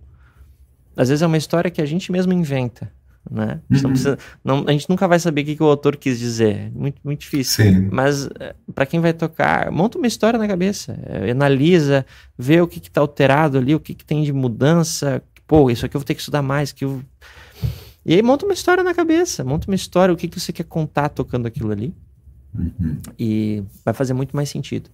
às 0.96 1.08
vezes 1.08 1.22
é 1.22 1.26
uma 1.26 1.36
história 1.36 1.70
que 1.70 1.80
a 1.80 1.86
gente 1.86 2.12
mesmo 2.12 2.32
inventa, 2.32 2.92
né? 3.30 3.60
A 3.70 3.74
gente, 3.74 3.84
uhum. 3.84 3.90
precisa, 3.90 4.18
não, 4.44 4.64
a 4.66 4.72
gente 4.72 4.88
nunca 4.88 5.08
vai 5.08 5.18
saber 5.18 5.42
o 5.42 5.44
que, 5.44 5.56
que 5.56 5.62
o 5.62 5.66
autor 5.66 5.96
quis 5.96 6.18
dizer, 6.18 6.70
muito, 6.74 7.00
muito 7.04 7.20
difícil. 7.20 7.64
Sim. 7.64 7.88
Mas 7.90 8.26
eh, 8.38 8.54
para 8.74 8.84
quem 8.84 9.00
vai 9.00 9.12
tocar, 9.12 9.70
monta 9.70 9.96
uma 9.96 10.06
história 10.06 10.38
na 10.38 10.46
cabeça, 10.46 10.98
é, 11.06 11.30
analisa, 11.30 12.04
vê 12.36 12.60
o 12.60 12.66
que 12.66 12.78
está 12.78 13.00
alterado 13.00 13.58
ali, 13.58 13.74
o 13.74 13.80
que, 13.80 13.94
que 13.94 14.04
tem 14.04 14.22
de 14.22 14.32
mudança. 14.32 15.22
Pô, 15.46 15.70
isso 15.70 15.86
aqui 15.86 15.96
eu 15.96 16.00
vou 16.00 16.06
ter 16.06 16.14
que 16.14 16.20
estudar 16.20 16.42
mais, 16.42 16.72
que 16.72 16.84
eu... 16.84 17.02
E 18.04 18.14
aí 18.14 18.22
monta 18.22 18.44
uma 18.44 18.54
história 18.54 18.82
na 18.82 18.92
cabeça, 18.92 19.44
monta 19.44 19.68
uma 19.68 19.76
história, 19.76 20.12
o 20.12 20.16
que, 20.16 20.26
que 20.26 20.40
você 20.40 20.52
quer 20.52 20.64
contar 20.64 21.08
tocando 21.08 21.46
aquilo 21.46 21.70
ali. 21.70 21.94
Uhum. 22.54 22.98
E 23.18 23.64
vai 23.84 23.94
fazer 23.94 24.12
muito 24.12 24.36
mais 24.36 24.48
sentido. 24.48 24.90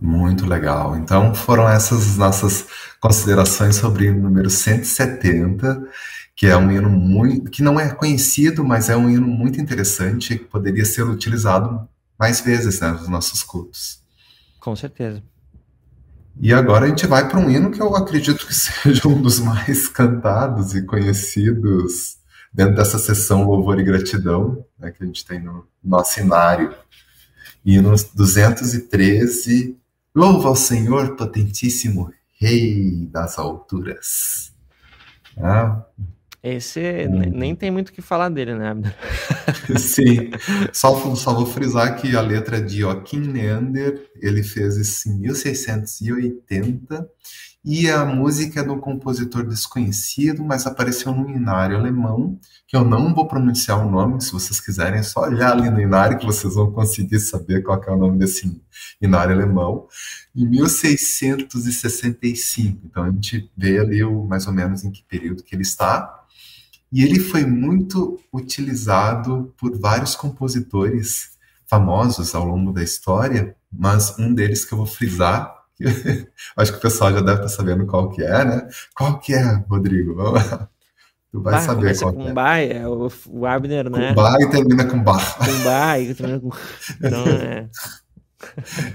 Muito 0.00 0.46
legal. 0.46 0.96
Então 0.96 1.34
foram 1.34 1.68
essas 1.68 2.16
nossas 2.16 2.66
considerações 3.00 3.76
sobre 3.76 4.08
o 4.08 4.16
número 4.16 4.48
170, 4.48 5.86
que 6.34 6.46
é 6.46 6.56
um 6.56 6.72
hino 6.72 6.88
muito 6.88 7.50
que 7.50 7.62
não 7.62 7.78
é 7.78 7.90
conhecido, 7.90 8.64
mas 8.64 8.88
é 8.88 8.96
um 8.96 9.10
hino 9.10 9.26
muito 9.26 9.60
interessante 9.60 10.38
que 10.38 10.44
poderia 10.44 10.84
ser 10.86 11.02
utilizado 11.02 11.86
mais 12.18 12.40
vezes 12.40 12.80
né, 12.80 12.90
nos 12.90 13.08
nossos 13.08 13.42
cultos. 13.42 14.02
Com 14.58 14.74
certeza. 14.74 15.22
E 16.40 16.54
agora 16.54 16.86
a 16.86 16.88
gente 16.88 17.06
vai 17.06 17.28
para 17.28 17.38
um 17.38 17.50
hino 17.50 17.70
que 17.70 17.82
eu 17.82 17.94
acredito 17.94 18.46
que 18.46 18.54
seja 18.54 19.06
um 19.06 19.20
dos 19.20 19.40
mais 19.40 19.88
cantados 19.88 20.74
e 20.74 20.82
conhecidos 20.82 22.19
dentro 22.52 22.74
dessa 22.74 22.98
sessão 22.98 23.44
Louvor 23.44 23.78
e 23.78 23.84
Gratidão 23.84 24.64
né, 24.78 24.90
que 24.90 25.02
a 25.02 25.06
gente 25.06 25.24
tem 25.24 25.40
no 25.40 25.66
nosso 25.82 26.14
cenário. 26.14 26.74
Hino 27.64 27.94
213, 28.14 29.76
Louva 30.14 30.48
ao 30.48 30.56
Senhor, 30.56 31.14
potentíssimo 31.14 32.12
Rei 32.38 33.06
das 33.12 33.38
alturas. 33.38 34.52
Ah, 35.36 35.84
Esse 36.42 37.06
hum. 37.06 37.18
nem 37.32 37.54
tem 37.54 37.70
muito 37.70 37.90
o 37.90 37.92
que 37.92 38.00
falar 38.00 38.30
dele, 38.30 38.54
né? 38.54 38.74
Sim. 39.78 40.30
Só, 40.72 41.14
só 41.14 41.34
vou 41.34 41.46
frisar 41.46 42.00
que 42.00 42.16
a 42.16 42.20
letra 42.20 42.56
é 42.56 42.60
de 42.60 42.80
Joaquim 42.80 43.20
Neander, 43.20 44.10
ele 44.20 44.42
fez 44.42 44.76
isso 44.76 45.08
em 45.08 45.18
1680 45.20 47.08
e 47.62 47.90
a 47.90 48.06
música 48.06 48.60
é 48.60 48.70
um 48.70 48.80
compositor 48.80 49.46
desconhecido, 49.46 50.42
mas 50.42 50.66
apareceu 50.66 51.12
no 51.12 51.28
inário 51.28 51.76
alemão, 51.76 52.40
que 52.66 52.74
eu 52.74 52.82
não 52.82 53.14
vou 53.14 53.28
pronunciar 53.28 53.86
o 53.86 53.90
nome, 53.90 54.22
se 54.22 54.32
vocês 54.32 54.58
quiserem, 54.58 55.00
é 55.00 55.02
só 55.02 55.20
olhar 55.20 55.52
ali 55.52 55.68
no 55.68 55.78
inário 55.78 56.18
que 56.18 56.24
vocês 56.24 56.54
vão 56.54 56.72
conseguir 56.72 57.20
saber 57.20 57.62
qual 57.62 57.78
é 57.82 57.90
o 57.90 57.98
nome 57.98 58.18
desse 58.18 58.58
inário 59.00 59.34
alemão, 59.34 59.86
em 60.34 60.48
1665. 60.48 62.80
Então 62.86 63.04
a 63.04 63.10
gente 63.10 63.50
vê 63.54 63.78
ali 63.78 64.02
o, 64.02 64.24
mais 64.24 64.46
ou 64.46 64.54
menos 64.54 64.82
em 64.82 64.90
que 64.90 65.04
período 65.04 65.42
que 65.42 65.54
ele 65.54 65.60
está. 65.62 66.18
E 66.90 67.04
ele 67.04 67.20
foi 67.20 67.44
muito 67.44 68.18
utilizado 68.32 69.52
por 69.58 69.78
vários 69.78 70.16
compositores 70.16 71.32
famosos 71.66 72.34
ao 72.34 72.46
longo 72.46 72.72
da 72.72 72.82
história, 72.82 73.54
mas 73.70 74.18
um 74.18 74.32
deles 74.32 74.64
que 74.64 74.72
eu 74.72 74.78
vou 74.78 74.86
frisar 74.86 75.59
Acho 76.56 76.72
que 76.72 76.78
o 76.78 76.82
pessoal 76.82 77.12
já 77.12 77.20
deve 77.20 77.44
estar 77.44 77.48
sabendo 77.48 77.86
qual 77.86 78.10
que 78.10 78.22
é, 78.22 78.44
né? 78.44 78.68
Qual 78.94 79.18
que 79.18 79.34
é, 79.34 79.64
Rodrigo? 79.68 80.14
Tu 81.30 81.40
vai 81.40 81.54
bah, 81.54 81.60
saber 81.60 81.98
qual 81.98 82.12
com 82.12 82.28
é. 82.28 82.32
Bar, 82.32 82.58
é 82.58 82.88
o, 82.88 83.08
o 83.28 83.46
Abner, 83.46 83.88
né? 83.88 84.14
Com 84.14 84.50
termina 84.50 84.84
com 84.84 85.02
bar. 85.02 85.38
Com 85.38 86.14
termina 86.14 86.40
com... 86.40 86.50
Então, 86.98 87.24
é... 87.26 87.68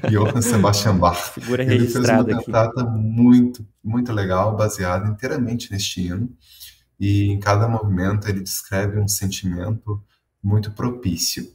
Johann 0.09 0.41
Sebastian 0.41 0.97
Bach. 0.97 1.33
Figura 1.33 1.63
Ele 1.63 1.87
fez 1.87 2.09
uma 2.09 2.25
cantata 2.25 2.83
muito, 2.83 3.65
muito 3.83 4.11
legal, 4.11 4.55
baseada 4.55 5.07
inteiramente 5.07 5.71
neste 5.71 6.01
hino. 6.01 6.29
E 6.99 7.31
em 7.31 7.39
cada 7.39 7.67
movimento 7.67 8.27
ele 8.27 8.41
descreve 8.41 8.99
um 8.99 9.07
sentimento 9.07 10.01
muito 10.43 10.71
propício. 10.71 11.47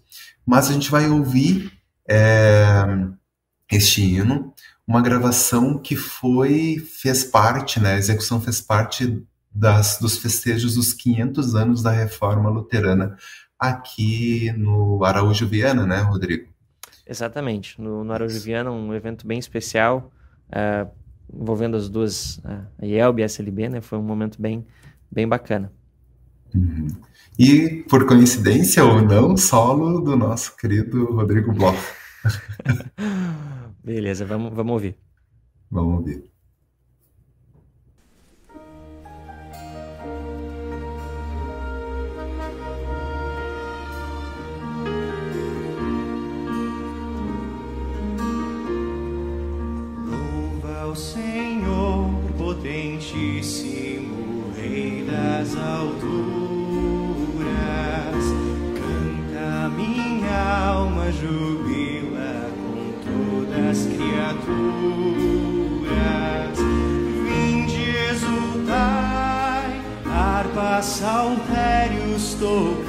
Mas 0.46 0.68
a 0.68 0.72
gente 0.72 0.90
vai 0.90 1.08
ouvir 1.08 1.72
é, 2.08 2.84
este 3.70 4.02
hino 4.02 4.52
uma 4.90 5.00
gravação 5.00 5.78
que 5.78 5.94
foi 5.94 6.84
fez 6.84 7.22
parte, 7.22 7.78
né? 7.78 7.94
A 7.94 7.98
execução 7.98 8.40
fez 8.40 8.60
parte 8.60 9.24
das, 9.54 9.98
dos 10.00 10.18
festejos 10.18 10.74
dos 10.74 10.92
500 10.92 11.54
anos 11.54 11.80
da 11.80 11.92
Reforma 11.92 12.50
Luterana 12.50 13.16
aqui 13.56 14.52
no 14.56 15.04
Araújo 15.04 15.46
Viana, 15.46 15.86
né, 15.86 16.00
Rodrigo? 16.00 16.48
Exatamente, 17.06 17.80
no, 17.80 18.02
no 18.02 18.12
Araújo 18.12 18.40
Viana, 18.40 18.72
um 18.72 18.92
evento 18.92 19.24
bem 19.28 19.38
especial, 19.38 20.10
uh, 20.48 20.90
envolvendo 21.32 21.76
as 21.76 21.88
duas, 21.88 22.38
uh, 22.38 22.66
a 22.82 22.84
IELB 22.84 23.20
e 23.20 23.22
a 23.22 23.26
SLB, 23.26 23.68
né, 23.68 23.80
foi 23.80 23.96
um 23.96 24.02
momento 24.02 24.42
bem, 24.42 24.66
bem 25.08 25.28
bacana. 25.28 25.70
Uhum. 26.52 26.88
E, 27.38 27.84
por 27.88 28.06
coincidência 28.06 28.84
ou 28.84 29.00
não, 29.00 29.36
solo 29.36 30.00
do 30.00 30.16
nosso 30.16 30.56
querido 30.56 31.04
Rodrigo 31.14 31.52
Bloch. 31.52 31.78
Beleza, 33.82 34.24
vamos, 34.26 34.54
vamos 34.54 34.74
ouvir. 34.74 34.98
Vamos 35.70 35.98
ouvir. 36.00 36.29
Saltérios 70.82 72.34
tocar. 72.34 72.79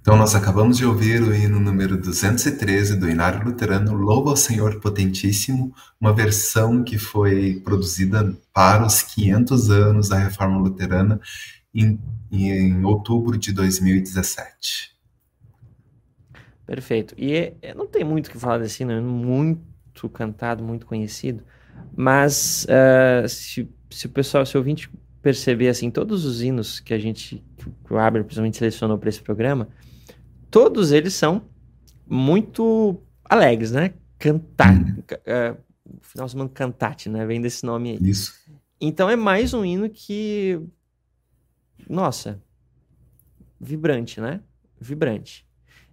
Então, 0.00 0.16
nós 0.16 0.34
acabamos 0.34 0.78
de 0.78 0.86
ouvir 0.86 1.20
o 1.20 1.34
hino 1.34 1.60
número 1.60 1.96
213 1.98 2.96
do 2.96 3.08
Inário 3.08 3.44
Luterano, 3.44 3.92
Louva 3.92 4.30
ao 4.30 4.36
Senhor 4.36 4.80
Potentíssimo, 4.80 5.74
uma 6.00 6.10
versão 6.14 6.82
que 6.82 6.98
foi 6.98 7.60
produzida 7.62 8.34
para 8.50 8.86
os 8.86 9.02
500 9.02 9.70
anos 9.70 10.08
da 10.08 10.18
Reforma 10.18 10.58
Luterana 10.58 11.20
em, 11.74 12.00
em 12.32 12.82
outubro 12.82 13.36
de 13.36 13.52
2017. 13.52 14.96
Perfeito. 16.66 17.14
E 17.18 17.54
é- 17.60 17.74
não 17.74 17.86
tem 17.86 18.02
muito 18.02 18.28
o 18.28 18.30
que 18.30 18.38
falar 18.38 18.58
desse 18.58 18.82
hino, 18.82 18.92
é 18.92 19.00
muito 19.02 20.08
cantado, 20.08 20.64
muito 20.64 20.86
conhecido. 20.86 21.42
Mas 21.94 22.66
ah, 22.70 23.28
se, 23.28 23.68
se 23.90 24.06
o 24.06 24.10
pessoal, 24.10 24.46
se 24.46 24.56
o 24.56 24.60
ouvinte 24.60 24.90
perceber 25.20 25.68
assim, 25.68 25.90
todos 25.90 26.24
os 26.24 26.40
hinos 26.40 26.80
que 26.80 26.94
a 26.94 26.98
gente 26.98 27.44
que 27.84 27.92
o 27.92 27.98
Aber 27.98 28.22
principalmente 28.24 28.56
selecionou 28.56 28.96
para 28.96 29.10
esse 29.10 29.20
programa, 29.20 29.68
todos 30.50 30.92
eles 30.92 31.14
são 31.14 31.42
muito 32.06 33.00
alegres, 33.24 33.70
né? 33.70 33.94
Cantar. 34.18 34.74
Hum. 34.74 35.02
O 35.84 36.04
final 36.04 36.28
se 36.28 36.36
chama 36.36 36.48
cantate, 36.48 37.08
né? 37.08 37.24
Vem 37.26 37.40
desse 37.40 37.64
nome 37.64 37.92
aí. 37.92 37.98
Isso. 38.00 38.34
Então 38.80 39.08
é 39.08 39.16
mais 39.16 39.54
um 39.54 39.64
hino 39.64 39.88
que. 39.88 40.60
Nossa. 41.88 42.40
Vibrante, 43.60 44.20
né? 44.20 44.40
Vibrante. 44.80 45.46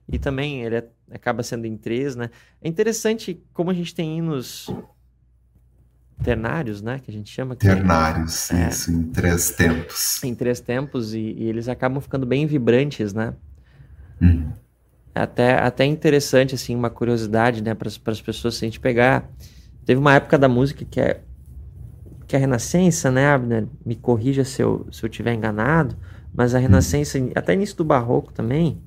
E 0.10 0.18
também 0.18 0.64
ele 0.64 0.78
é, 0.78 0.88
acaba 1.12 1.44
sendo 1.44 1.66
em 1.66 1.76
três, 1.76 2.16
né? 2.16 2.30
É 2.62 2.68
interessante 2.68 3.44
como 3.54 3.70
a 3.70 3.74
gente 3.74 3.94
tem 3.94 4.18
hinos 4.18 4.70
ternários, 6.24 6.82
né? 6.82 7.00
Que 7.00 7.12
a 7.12 7.14
gente 7.14 7.30
chama. 7.30 7.56
Ternários, 7.56 8.50
é, 8.52 8.70
isso, 8.70 8.92
em 8.92 9.04
três 9.04 9.52
tempos. 9.52 10.24
Em 10.24 10.34
três 10.34 10.60
tempos, 10.60 11.14
e, 11.14 11.20
e 11.20 11.44
eles 11.44 11.68
acabam 11.68 12.02
ficando 12.02 12.26
bem 12.26 12.46
vibrantes, 12.46 13.14
né? 13.14 13.34
Hum. 14.22 14.52
Até, 15.14 15.54
até 15.58 15.86
interessante, 15.86 16.56
assim, 16.56 16.76
uma 16.76 16.90
curiosidade, 16.90 17.64
né, 17.64 17.74
para 17.74 17.88
as 17.88 18.22
pessoas, 18.22 18.56
se 18.56 18.66
a 18.66 18.68
gente 18.68 18.80
pegar. 18.80 19.30
Teve 19.86 20.00
uma 20.00 20.14
época 20.14 20.38
da 20.38 20.48
música 20.48 20.86
que 20.86 21.00
é, 21.00 21.22
que 22.28 22.36
é 22.36 22.40
a 22.40 22.42
Renascença, 22.42 23.10
né, 23.10 23.28
Abner? 23.28 23.68
Me 23.86 23.96
corrija 23.96 24.44
se 24.44 24.62
eu, 24.62 24.86
se 24.92 25.04
eu 25.04 25.10
tiver 25.10 25.34
enganado, 25.34 25.96
mas 26.34 26.54
a 26.54 26.60
Renascença, 26.60 27.18
hum. 27.18 27.32
até 27.36 27.54
início 27.54 27.78
do 27.78 27.84
Barroco 27.86 28.32
também, 28.32 28.82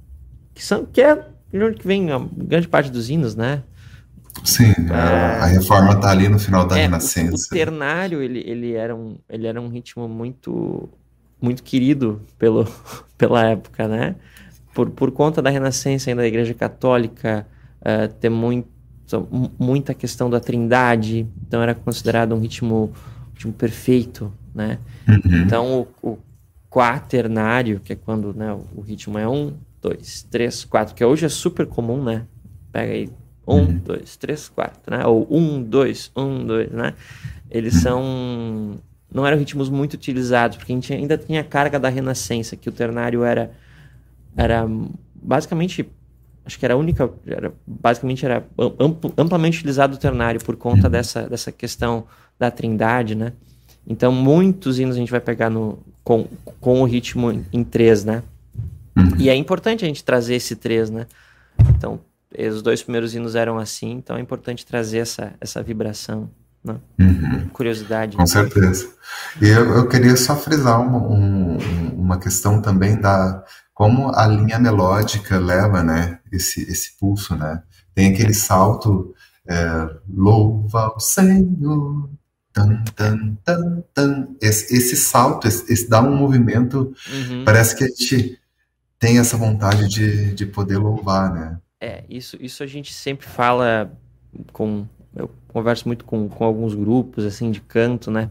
que, 0.55 0.63
são, 0.63 0.85
que 0.85 1.01
é 1.01 1.27
onde 1.55 1.79
que 1.79 1.87
vem 1.87 2.13
a 2.13 2.21
grande 2.33 2.69
parte 2.69 2.91
dos 2.91 3.11
hinos, 3.11 3.35
né? 3.35 3.63
Sim, 4.45 4.73
é, 4.91 4.95
a 4.95 5.47
reforma 5.47 5.95
está 5.95 6.11
ali 6.11 6.29
no 6.29 6.39
final 6.39 6.67
da 6.67 6.79
é, 6.79 6.83
Renascença. 6.83 7.33
O, 7.33 7.35
o, 7.35 7.49
ternário, 7.49 8.23
ele, 8.23 8.39
ele, 8.47 8.73
era 8.75 8.95
um, 8.95 9.19
ele 9.29 9.47
era 9.47 9.61
um 9.61 9.69
ritmo 9.69 10.09
muito, 10.09 10.89
muito 11.41 11.63
querido 11.63 12.23
pelo, 12.39 12.67
pela 13.19 13.45
época, 13.47 13.89
né? 13.89 14.15
Por, 14.75 14.91
por 14.91 15.11
conta 15.11 15.43
da 15.43 15.51
Renascença 15.51 16.11
ainda 16.11 16.23
da 16.23 16.29
Igreja 16.29 16.55
Católica 16.55 17.47
uh, 17.81 18.13
ter 18.15 18.29
muito, 18.29 18.69
muita 19.59 19.95
questão 19.95 20.31
da 20.31 20.39
trindade, 20.39 21.27
então 21.47 21.63
era 21.63 21.75
considerado 21.75 22.35
um 22.35 22.39
ritmo, 22.39 22.93
ritmo 23.35 23.53
perfeito, 23.53 24.33
né? 24.55 24.79
Uhum. 25.09 25.37
Então 25.43 25.89
o, 26.03 26.11
o 26.13 26.19
quaternário, 26.71 27.81
que 27.81 27.93
é 27.93 27.97
quando 27.97 28.33
né, 28.33 28.57
o 28.77 28.81
ritmo 28.81 29.19
é 29.19 29.29
um, 29.29 29.55
dois, 29.83 30.27
três, 30.31 30.65
quatro, 30.65 30.95
que 30.95 31.05
hoje 31.05 31.27
é 31.27 31.29
super 31.29 31.67
comum, 31.67 32.03
né? 32.03 32.23
Pega 32.73 32.93
aí 32.93 33.09
um, 33.47 33.57
uhum. 33.57 33.79
dois, 33.79 34.17
três, 34.17 34.49
quatro, 34.49 34.97
né? 34.97 35.05
Ou 35.05 35.27
um, 35.31 35.63
dois, 35.63 36.11
um, 36.17 36.47
dois, 36.47 36.71
né? 36.71 36.95
Eles 37.51 37.75
uhum. 37.75 37.81
são. 37.81 38.81
Não 39.13 39.27
eram 39.27 39.37
ritmos 39.37 39.69
muito 39.69 39.95
utilizados, 39.95 40.57
porque 40.57 40.73
a 40.73 40.75
gente 40.77 40.93
ainda 40.93 41.19
tinha 41.19 41.41
a 41.41 41.45
carga 41.45 41.81
da 41.81 41.89
Renascença, 41.89 42.55
que 42.55 42.69
o 42.69 42.73
ternário 42.73 43.25
era. 43.25 43.51
Era 44.37 44.67
basicamente. 45.15 45.89
Acho 46.45 46.59
que 46.59 46.65
era 46.65 46.75
a 46.75 46.77
única. 46.77 47.11
Era, 47.27 47.53
basicamente 47.67 48.25
era 48.25 48.45
amplamente 49.17 49.59
utilizado 49.59 49.95
o 49.95 49.99
ternário 49.99 50.43
por 50.43 50.57
conta 50.57 50.87
uhum. 50.87 50.91
dessa, 50.91 51.29
dessa 51.29 51.53
questão 51.53 52.05
da 52.39 52.51
trindade, 52.51 53.15
né? 53.15 53.33
Então, 53.87 54.13
muitos 54.13 54.79
hinos 54.79 54.97
a 54.97 54.99
gente 54.99 55.11
vai 55.11 55.21
pegar 55.21 55.51
no, 55.51 55.79
com, 56.05 56.27
com 56.61 56.83
o 56.83 56.85
ritmo 56.85 57.31
em, 57.31 57.45
em 57.53 57.65
três, 57.65 58.05
né? 58.05 58.23
Uhum. 58.97 59.17
E 59.19 59.29
é 59.29 59.35
importante 59.35 59.85
a 59.85 59.89
gente 59.89 60.05
trazer 60.05 60.35
esse 60.35 60.57
três, 60.57 60.91
né? 60.91 61.07
Então, 61.77 62.01
os 62.39 62.63
dois 62.63 62.83
primeiros 62.83 63.15
hinos 63.15 63.35
eram 63.35 63.59
assim, 63.59 63.93
então 63.93 64.17
é 64.17 64.21
importante 64.21 64.65
trazer 64.65 64.99
essa, 64.99 65.33
essa 65.41 65.63
vibração. 65.63 66.31
Né? 66.63 66.77
Uhum. 66.99 67.49
Curiosidade. 67.53 68.17
Com 68.17 68.27
certeza. 68.27 68.89
E 69.41 69.49
eu, 69.49 69.65
eu 69.77 69.89
queria 69.89 70.17
só 70.17 70.37
frisar 70.37 70.81
uma, 70.81 70.99
um, 70.99 71.57
uma 71.95 72.19
questão 72.19 72.61
também 72.61 73.01
da 73.01 73.43
como 73.81 74.15
a 74.15 74.27
linha 74.27 74.59
melódica 74.59 75.39
leva, 75.39 75.83
né, 75.83 76.19
esse, 76.31 76.71
esse 76.71 76.99
pulso, 76.99 77.35
né? 77.35 77.63
Tem 77.95 78.13
aquele 78.13 78.35
salto, 78.35 79.15
é, 79.49 79.89
louva 80.07 80.93
o 80.95 81.01
Senhor, 81.01 82.11
tan, 82.53 82.85
tan, 82.95 83.37
tan, 83.43 83.83
tan. 83.95 84.29
Esse, 84.39 84.77
esse 84.77 84.95
salto, 84.97 85.49
esse, 85.49 85.73
esse, 85.73 85.89
dá 85.89 86.03
um 86.03 86.15
movimento, 86.15 86.95
uhum. 87.11 87.43
parece 87.43 87.75
que 87.75 87.85
a 87.85 87.87
gente 87.87 88.39
tem 88.99 89.19
essa 89.19 89.39
vontade 89.39 89.89
de, 89.89 90.35
de 90.35 90.45
poder 90.45 90.77
louvar, 90.77 91.33
né? 91.33 91.59
É, 91.81 92.05
isso, 92.07 92.37
isso 92.39 92.63
a 92.63 92.67
gente 92.67 92.93
sempre 92.93 93.27
fala 93.27 93.91
com. 94.53 94.87
Eu 95.17 95.31
converso 95.49 95.89
muito 95.89 96.05
com, 96.05 96.29
com 96.29 96.45
alguns 96.45 96.75
grupos, 96.75 97.25
assim, 97.25 97.51
de 97.51 97.63
canto, 97.63 98.11
né? 98.11 98.29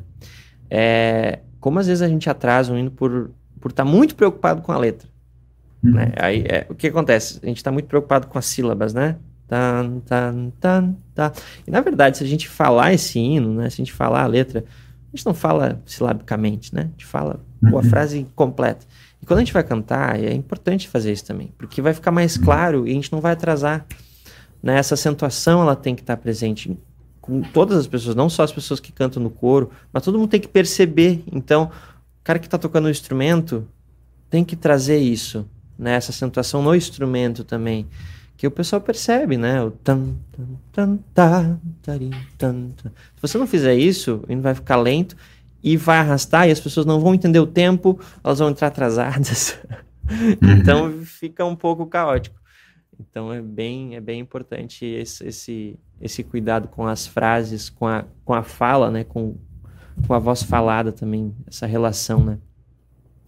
É, 0.70 1.40
como 1.60 1.80
às 1.80 1.88
vezes 1.88 2.04
a 2.04 2.08
gente 2.08 2.30
atrasa 2.30 2.72
um 2.72 2.78
hino 2.78 2.92
por 2.92 3.32
por 3.60 3.72
estar 3.72 3.84
tá 3.84 3.90
muito 3.90 4.16
preocupado 4.16 4.62
com 4.62 4.72
a 4.72 4.78
letra. 4.78 5.10
Uhum. 5.84 5.92
Né? 5.92 6.12
Aí, 6.18 6.44
é, 6.48 6.66
o 6.70 6.76
que 6.76 6.88
acontece? 6.88 7.40
A 7.42 7.46
gente 7.46 7.58
está 7.58 7.72
muito 7.72 7.88
preocupado 7.88 8.28
com 8.28 8.38
as 8.38 8.46
sílabas, 8.46 8.94
né? 8.94 9.18
Tan, 9.48 10.00
tan, 10.06 10.52
tan, 10.60 10.96
tan. 11.16 11.32
E 11.66 11.72
na 11.72 11.82
verdade, 11.82 12.18
se 12.18 12.24
a 12.24 12.28
gente 12.28 12.48
falar 12.48 12.94
esse 12.94 13.18
hino, 13.20 13.54
né? 13.54 13.70
Se 13.70 13.76
a 13.76 13.86
gente 13.86 13.94
falar 13.94 14.24
a 14.24 14.28
letra, 14.28 14.64
a 15.12 15.16
gente 15.18 15.26
não 15.26 15.34
fala 15.34 15.82
silabicamente, 15.86 16.74
né? 16.74 16.82
A 16.82 16.88
gente 16.88 17.06
fala 17.06 17.40
uhum. 17.62 17.78
a 17.78 17.84
frase 17.84 18.28
completa. 18.36 18.86
E 19.22 19.26
quando 19.26 19.40
a 19.40 19.42
gente 19.42 19.54
vai 19.54 19.64
cantar, 19.64 20.22
é 20.22 20.34
importante 20.34 20.88
fazer 20.88 21.12
isso 21.12 21.26
também, 21.26 21.52
porque 21.58 21.82
vai 21.82 21.94
ficar 21.94 22.12
mais 22.12 22.38
claro 22.38 22.88
e 22.88 22.92
a 22.92 22.94
gente 22.94 23.12
não 23.12 23.20
vai 23.20 23.34
atrasar. 23.34 23.86
Né? 24.62 24.78
Essa 24.78 24.94
acentuação 24.94 25.62
ela 25.62 25.76
tem 25.76 25.96
que 25.96 26.02
estar 26.02 26.18
presente 26.18 26.78
com 27.20 27.42
todas 27.42 27.78
as 27.78 27.88
pessoas, 27.88 28.16
não 28.16 28.30
só 28.30 28.44
as 28.44 28.52
pessoas 28.52 28.80
que 28.80 28.92
cantam 28.92 29.22
no 29.22 29.30
coro, 29.30 29.72
mas 29.92 30.04
todo 30.04 30.18
mundo 30.18 30.30
tem 30.30 30.40
que 30.40 30.48
perceber. 30.48 31.24
Então, 31.32 31.66
o 31.66 32.24
cara 32.24 32.40
que 32.40 32.48
está 32.48 32.58
tocando 32.58 32.86
o 32.86 32.90
instrumento 32.90 33.68
tem 34.30 34.44
que 34.44 34.56
trazer 34.56 34.98
isso, 34.98 35.48
né? 35.80 35.94
essa 35.94 36.12
acentuação 36.12 36.62
no 36.62 36.76
instrumento 36.76 37.44
também 37.44 37.88
que 38.40 38.48
o 38.48 38.52
pessoal 38.52 38.82
percebe, 38.82 39.36
né? 39.36 39.62
O 39.62 39.70
tan, 39.70 40.16
tan, 40.72 40.98
tan, 41.14 41.60
tarim, 41.82 42.12
tan, 42.38 42.70
tan. 42.70 42.90
Se 43.16 43.22
você 43.22 43.38
não 43.38 43.46
fizer 43.46 43.76
isso, 43.76 44.24
ele 44.30 44.40
vai 44.40 44.56
ficar 44.56 44.78
lento 44.78 45.14
e 45.62 45.76
vai 45.76 45.98
arrastar 45.98 46.48
e 46.48 46.52
as 46.52 46.60
pessoas 46.60 46.86
não 46.86 47.02
vão 47.02 47.14
entender 47.14 47.40
o 47.40 47.46
tempo, 47.46 48.00
elas 48.24 48.40
vão 48.40 48.50
entrar 48.50 48.68
atrasadas. 48.68 49.58
Uhum. 50.10 50.54
então 50.58 50.92
fica 51.04 51.46
um 51.46 51.56
pouco 51.56 51.86
caótico. 51.86 52.36
Então 53.00 53.32
é 53.32 53.40
bem, 53.40 53.96
é 53.96 54.02
bem 54.02 54.20
importante 54.20 54.84
esse, 54.84 55.24
esse, 55.24 55.80
esse 56.02 56.24
cuidado 56.24 56.68
com 56.68 56.88
as 56.88 57.06
frases, 57.06 57.70
com 57.70 57.86
a, 57.86 58.06
com 58.26 58.34
a 58.34 58.42
fala, 58.42 58.90
né? 58.90 59.04
Com, 59.04 59.36
com 60.08 60.14
a 60.16 60.18
voz 60.18 60.42
falada 60.42 60.92
também, 60.92 61.32
essa 61.46 61.68
relação, 61.68 62.24
né? 62.24 62.40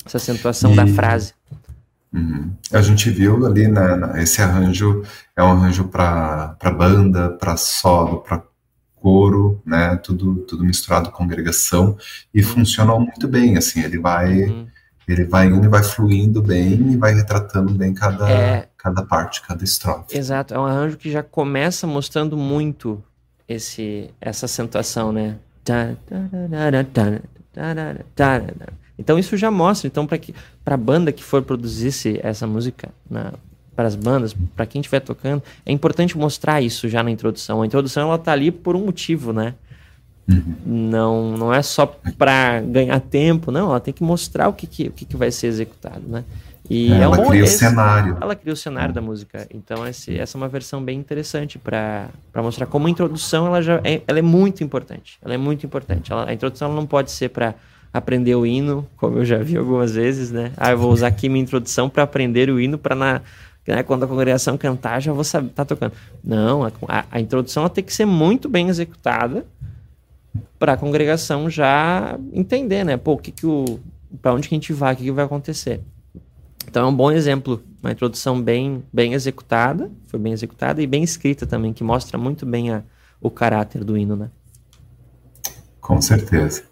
Essa 0.03 0.17
acentuação 0.17 0.73
e... 0.73 0.75
da 0.75 0.87
frase. 0.87 1.35
Uhum. 2.13 2.51
A 2.73 2.81
gente 2.81 3.09
viu 3.09 3.45
ali, 3.45 3.67
né, 3.67 4.21
esse 4.21 4.41
arranjo 4.41 5.03
é 5.35 5.41
um 5.41 5.51
arranjo 5.51 5.85
para 5.85 6.55
banda, 6.77 7.29
para 7.29 7.55
solo, 7.55 8.19
para 8.19 8.43
coro, 8.95 9.61
né, 9.65 9.95
tudo, 9.95 10.35
tudo 10.47 10.63
misturado 10.63 11.09
com 11.09 11.23
congregação 11.23 11.97
e 12.33 12.41
uhum. 12.41 12.47
funcionou 12.47 12.99
muito 12.99 13.27
bem, 13.27 13.57
assim, 13.57 13.81
ele 13.81 13.97
vai 13.97 14.43
uhum. 14.43 14.67
ele 15.07 15.23
vai 15.23 15.47
indo 15.47 15.65
e 15.65 15.69
vai 15.69 15.83
fluindo 15.83 16.41
bem 16.41 16.91
e 16.91 16.97
vai 16.97 17.13
retratando 17.13 17.73
bem 17.73 17.93
cada, 17.93 18.29
é... 18.29 18.69
cada 18.77 19.03
parte, 19.03 19.41
cada 19.41 19.63
estrofe. 19.63 20.15
Exato, 20.15 20.53
é 20.53 20.59
um 20.59 20.65
arranjo 20.65 20.97
que 20.97 21.09
já 21.09 21.23
começa 21.23 21.87
mostrando 21.87 22.37
muito 22.37 23.01
esse 23.47 24.09
essa 24.19 24.45
acentuação, 24.45 25.11
né? 25.11 25.37
Então 28.97 29.17
isso 29.17 29.35
já 29.37 29.49
mostra, 29.49 29.87
então 29.87 30.05
para 30.05 30.17
que 30.17 30.33
para 30.63 30.75
a 30.75 30.77
banda 30.77 31.11
que 31.11 31.23
for 31.23 31.41
produzisse 31.41 32.19
essa 32.21 32.45
música 32.45 32.89
na 33.09 33.33
para 33.75 33.87
as 33.87 33.95
bandas, 33.95 34.35
para 34.55 34.65
quem 34.65 34.81
estiver 34.81 34.99
tocando, 34.99 35.41
é 35.65 35.71
importante 35.71 36.17
mostrar 36.17 36.61
isso 36.61 36.89
já 36.89 37.01
na 37.01 37.09
introdução. 37.09 37.61
A 37.61 37.65
introdução 37.65 38.09
ela 38.09 38.17
tá 38.17 38.31
ali 38.31 38.51
por 38.51 38.75
um 38.75 38.85
motivo, 38.85 39.31
né? 39.31 39.55
Uhum. 40.29 40.55
Não, 40.65 41.37
não 41.37 41.53
é 41.53 41.61
só 41.61 41.85
para 42.17 42.61
ganhar 42.61 42.99
tempo, 42.99 43.49
não. 43.49 43.69
Ela 43.69 43.79
tem 43.79 43.93
que 43.93 44.03
mostrar 44.03 44.49
o 44.49 44.53
que, 44.53 44.67
que, 44.67 44.87
o 44.89 44.91
que, 44.91 45.05
que 45.05 45.17
vai 45.17 45.31
ser 45.31 45.47
executado, 45.47 46.03
né? 46.07 46.23
E 46.69 46.91
é, 46.91 46.97
é 46.97 47.01
ela 47.01 47.19
um 47.19 47.27
cria 47.27 47.43
esse, 47.43 47.55
o 47.55 47.59
cenário. 47.59 48.17
Ela 48.21 48.35
cria 48.35 48.53
o 48.53 48.57
cenário 48.57 48.93
da 48.93 49.01
música. 49.01 49.47
Então 49.53 49.85
esse, 49.87 50.17
essa 50.17 50.37
é 50.37 50.39
uma 50.39 50.47
versão 50.47 50.83
bem 50.83 50.99
interessante 50.99 51.57
para 51.57 52.09
mostrar 52.35 52.65
como 52.65 52.87
a 52.87 52.89
introdução 52.89 53.47
ela 53.47 53.61
já 53.61 53.81
é, 53.83 54.01
ela 54.07 54.19
é 54.19 54.21
muito 54.21 54.63
importante. 54.63 55.17
Ela 55.21 55.33
é 55.33 55.37
muito 55.37 55.65
importante. 55.65 56.11
Ela, 56.11 56.29
a 56.29 56.33
introdução 56.33 56.73
não 56.73 56.85
pode 56.85 57.11
ser 57.11 57.29
para 57.29 57.55
aprender 57.93 58.35
o 58.35 58.45
hino, 58.45 58.87
como 58.97 59.19
eu 59.19 59.25
já 59.25 59.37
vi 59.37 59.57
algumas 59.57 59.93
vezes, 59.93 60.31
né? 60.31 60.51
Ah, 60.55 60.71
eu 60.71 60.77
vou 60.77 60.91
usar 60.91 61.07
aqui 61.07 61.27
minha 61.27 61.43
introdução 61.43 61.89
para 61.89 62.03
aprender 62.03 62.49
o 62.49 62.59
hino 62.59 62.77
para 62.77 62.95
na 62.95 63.21
né, 63.67 63.83
quando 63.83 64.03
a 64.03 64.07
congregação 64.07 64.57
cantar, 64.57 64.99
já 64.99 65.13
vou 65.13 65.23
saber, 65.23 65.49
tá 65.49 65.63
tocando. 65.63 65.93
Não, 66.23 66.65
a, 66.65 67.05
a 67.11 67.19
introdução 67.19 67.67
tem 67.69 67.83
que 67.83 67.93
ser 67.93 68.05
muito 68.05 68.49
bem 68.49 68.69
executada 68.69 69.45
para 70.57 70.73
a 70.73 70.77
congregação 70.77 71.49
já 71.49 72.17
entender, 72.33 72.83
né? 72.83 72.97
Pô, 72.97 73.17
que 73.17 73.31
que 73.31 73.45
o 73.45 73.79
para 74.21 74.33
onde 74.33 74.49
que 74.49 74.55
a 74.55 74.57
gente 74.57 74.73
vai, 74.73 74.93
o 74.93 74.97
que, 74.97 75.03
que 75.03 75.11
vai 75.11 75.23
acontecer. 75.23 75.79
Então 76.67 76.85
é 76.85 76.89
um 76.89 76.95
bom 76.95 77.11
exemplo, 77.11 77.63
uma 77.81 77.91
introdução 77.91 78.41
bem 78.41 78.83
bem 78.91 79.13
executada, 79.13 79.91
foi 80.07 80.19
bem 80.19 80.33
executada 80.33 80.81
e 80.81 80.87
bem 80.87 81.03
escrita 81.03 81.45
também, 81.45 81.73
que 81.73 81.83
mostra 81.83 82.17
muito 82.17 82.45
bem 82.45 82.71
a, 82.71 82.83
o 83.21 83.29
caráter 83.29 83.83
do 83.83 83.97
hino, 83.97 84.15
né? 84.15 84.29
Com 85.81 85.99
certeza. 85.99 86.63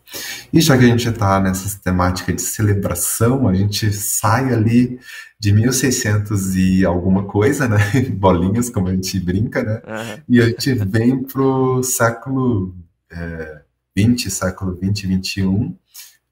E 0.54 0.62
já 0.62 0.78
que 0.78 0.86
a 0.86 0.88
gente 0.88 1.10
está 1.10 1.40
nessa 1.40 1.80
temática 1.80 2.32
de 2.32 2.42
celebração, 2.42 3.48
a 3.48 3.54
gente 3.54 3.92
sai 3.92 4.54
ali 4.54 5.00
de 5.40 5.52
1600 5.52 6.56
e 6.56 6.86
alguma 6.86 7.24
coisa, 7.24 7.68
né? 7.68 7.78
Bolinhas, 8.14 8.70
como 8.70 8.88
a 8.88 8.92
gente 8.92 9.20
brinca, 9.20 9.64
né? 9.64 9.82
Uhum. 9.86 10.22
E 10.30 10.42
a 10.42 10.46
gente 10.46 10.74
vem 10.76 11.24
para 11.24 11.42
o 11.42 11.82
século 11.82 12.76
é, 13.12 13.62
20, 13.96 14.30
século 14.30 14.78
20 14.80 15.04
e 15.04 15.08
21. 15.08 15.76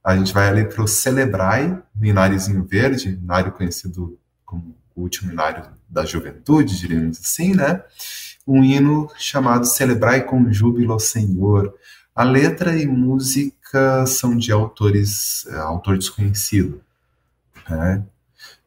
A 0.04 0.16
gente 0.16 0.34
vai 0.34 0.48
ali 0.48 0.66
para 0.66 0.84
o 0.84 0.88
Celebrai, 0.88 1.82
no 1.96 2.06
Ináriozinho 2.06 2.64
Verde, 2.64 3.20
inário 3.22 3.52
conhecido 3.52 4.18
como 4.46 4.76
o 4.96 5.02
último 5.02 5.32
inário 5.32 5.66
da 5.90 6.06
juventude, 6.06 6.80
diríamos 6.80 7.20
assim, 7.20 7.54
né? 7.54 7.82
Um 8.46 8.64
hino 8.64 9.10
chamado 9.18 9.66
Celebrai 9.66 10.24
com 10.24 10.52
Júbilo 10.52 11.00
Senhor. 11.00 11.74
A 12.18 12.24
letra 12.24 12.76
e 12.76 12.88
música 12.88 14.04
são 14.08 14.36
de 14.36 14.52
autores, 14.52 15.46
é, 15.52 15.58
autor 15.58 16.00
desconhecido. 16.00 16.82
Né? 17.70 18.04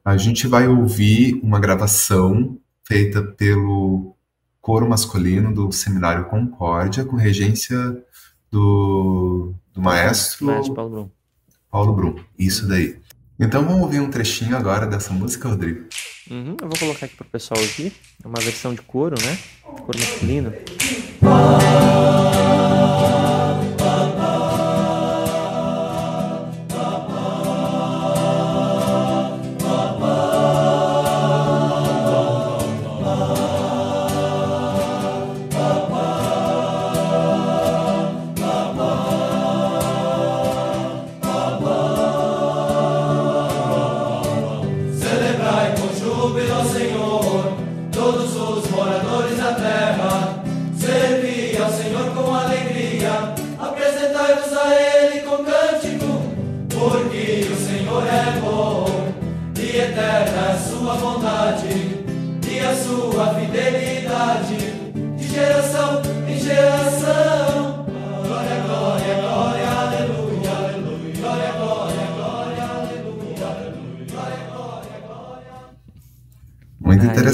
A 0.05 0.17
gente 0.17 0.47
vai 0.47 0.69
ouvir 0.69 1.41
uma 1.43 1.59
gravação 1.59 2.57
feita 2.85 3.21
pelo 3.21 4.15
coro 4.61 4.89
masculino 4.89 5.53
do 5.53 5.73
Seminário 5.73 6.27
Concórdia, 6.27 7.05
com 7.05 7.17
regência 7.17 7.77
do, 8.53 9.53
do 9.75 9.83
maestro, 9.83 10.47
maestro 10.47 10.73
Paulo 10.73 10.91
Brum. 10.91 11.11
Paulo 11.69 11.93
Brum, 11.93 12.25
isso 12.39 12.69
daí. 12.69 13.01
Então 13.37 13.65
vamos 13.65 13.81
ouvir 13.81 13.99
um 13.99 14.11
trechinho 14.11 14.57
agora 14.57 14.87
dessa 14.87 15.13
música, 15.13 15.49
Rodrigo. 15.49 15.87
Uhum, 16.31 16.57
eu 16.63 16.69
vou 16.69 16.79
colocar 16.79 17.07
aqui 17.07 17.17
para 17.17 17.27
o 17.27 17.31
pessoal 17.31 17.59
ouvir. 17.59 17.93
É 18.23 18.29
uma 18.29 18.39
versão 18.39 18.73
de 18.73 18.83
coro, 18.83 19.17
né? 19.21 19.37
Coro 19.65 19.99
masculino. 19.99 20.53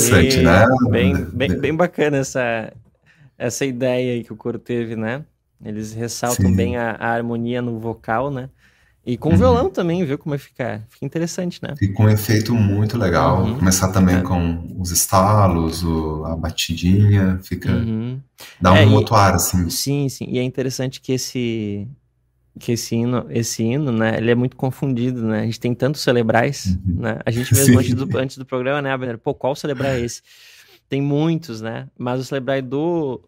Interessante, 0.09 0.43
né? 0.43 0.67
Bem, 0.91 1.15
bem, 1.15 1.59
bem 1.59 1.75
bacana 1.75 2.19
essa, 2.19 2.73
essa 3.39 3.65
ideia 3.65 4.15
aí 4.15 4.25
que 4.25 4.33
o 4.33 4.37
coro 4.37 4.59
teve, 4.59 4.97
né? 4.97 5.25
Eles 5.65 5.93
ressaltam 5.93 6.47
Sim. 6.47 6.57
bem 6.57 6.77
a, 6.77 6.93
a, 6.93 7.09
harmonia 7.09 7.63
no 7.63 7.79
vocal, 7.79 8.31
né? 8.31 8.51
E 9.05 9.17
com 9.17 9.29
o 9.29 9.33
uhum. 9.33 9.39
violão 9.39 9.71
também, 9.71 10.05
viu 10.05 10.19
como 10.19 10.35
é 10.35 10.39
fica, 10.39 10.83
fica 10.89 11.07
interessante, 11.07 11.61
né? 11.63 11.75
Fica 11.79 12.03
um 12.03 12.09
efeito 12.09 12.53
muito 12.53 12.99
legal. 12.99 13.45
Uhum. 13.45 13.59
Começar 13.59 13.89
também 13.93 14.17
é. 14.17 14.21
com 14.21 14.77
os 14.79 14.91
estalos, 14.91 15.85
o, 15.85 16.25
a 16.25 16.37
batidinha, 16.37 17.39
fica. 17.43 17.71
Uhum. 17.71 18.21
dá 18.61 18.73
um 18.73 18.77
é, 18.77 18.87
outro 18.87 19.15
ar, 19.15 19.35
assim. 19.35 19.71
Sim, 19.71 20.09
sim. 20.09 20.27
E 20.29 20.39
é 20.39 20.43
interessante 20.43 21.01
que 21.01 21.13
esse, 21.13 21.87
que 22.59 22.73
esse 22.73 22.95
hino, 22.95 23.27
esse 23.31 23.63
hino, 23.63 23.93
né, 23.93 24.17
ele 24.17 24.31
é 24.31 24.35
muito 24.35 24.57
confundido, 24.57 25.23
né? 25.23 25.41
A 25.41 25.45
gente 25.45 25.61
tem 25.61 25.75
tantos 25.75 26.01
celebrais, 26.01 26.67
uhum. 26.87 27.01
né? 27.01 27.19
A 27.25 27.31
gente 27.31 27.55
mesmo 27.55 27.79
antes 27.79 27.95
do, 27.95 28.19
antes 28.19 28.39
do 28.39 28.47
programa, 28.47 28.81
né, 28.81 28.91
Abner? 28.91 29.19
Pô, 29.19 29.35
qual 29.35 29.55
celebrar 29.55 29.97
é 29.97 30.01
esse? 30.01 30.23
Tem 30.89 31.01
muitos, 31.01 31.61
né? 31.61 31.89
Mas 31.99 32.21
o 32.21 32.25
celebrar 32.25 32.63
do 32.63 33.21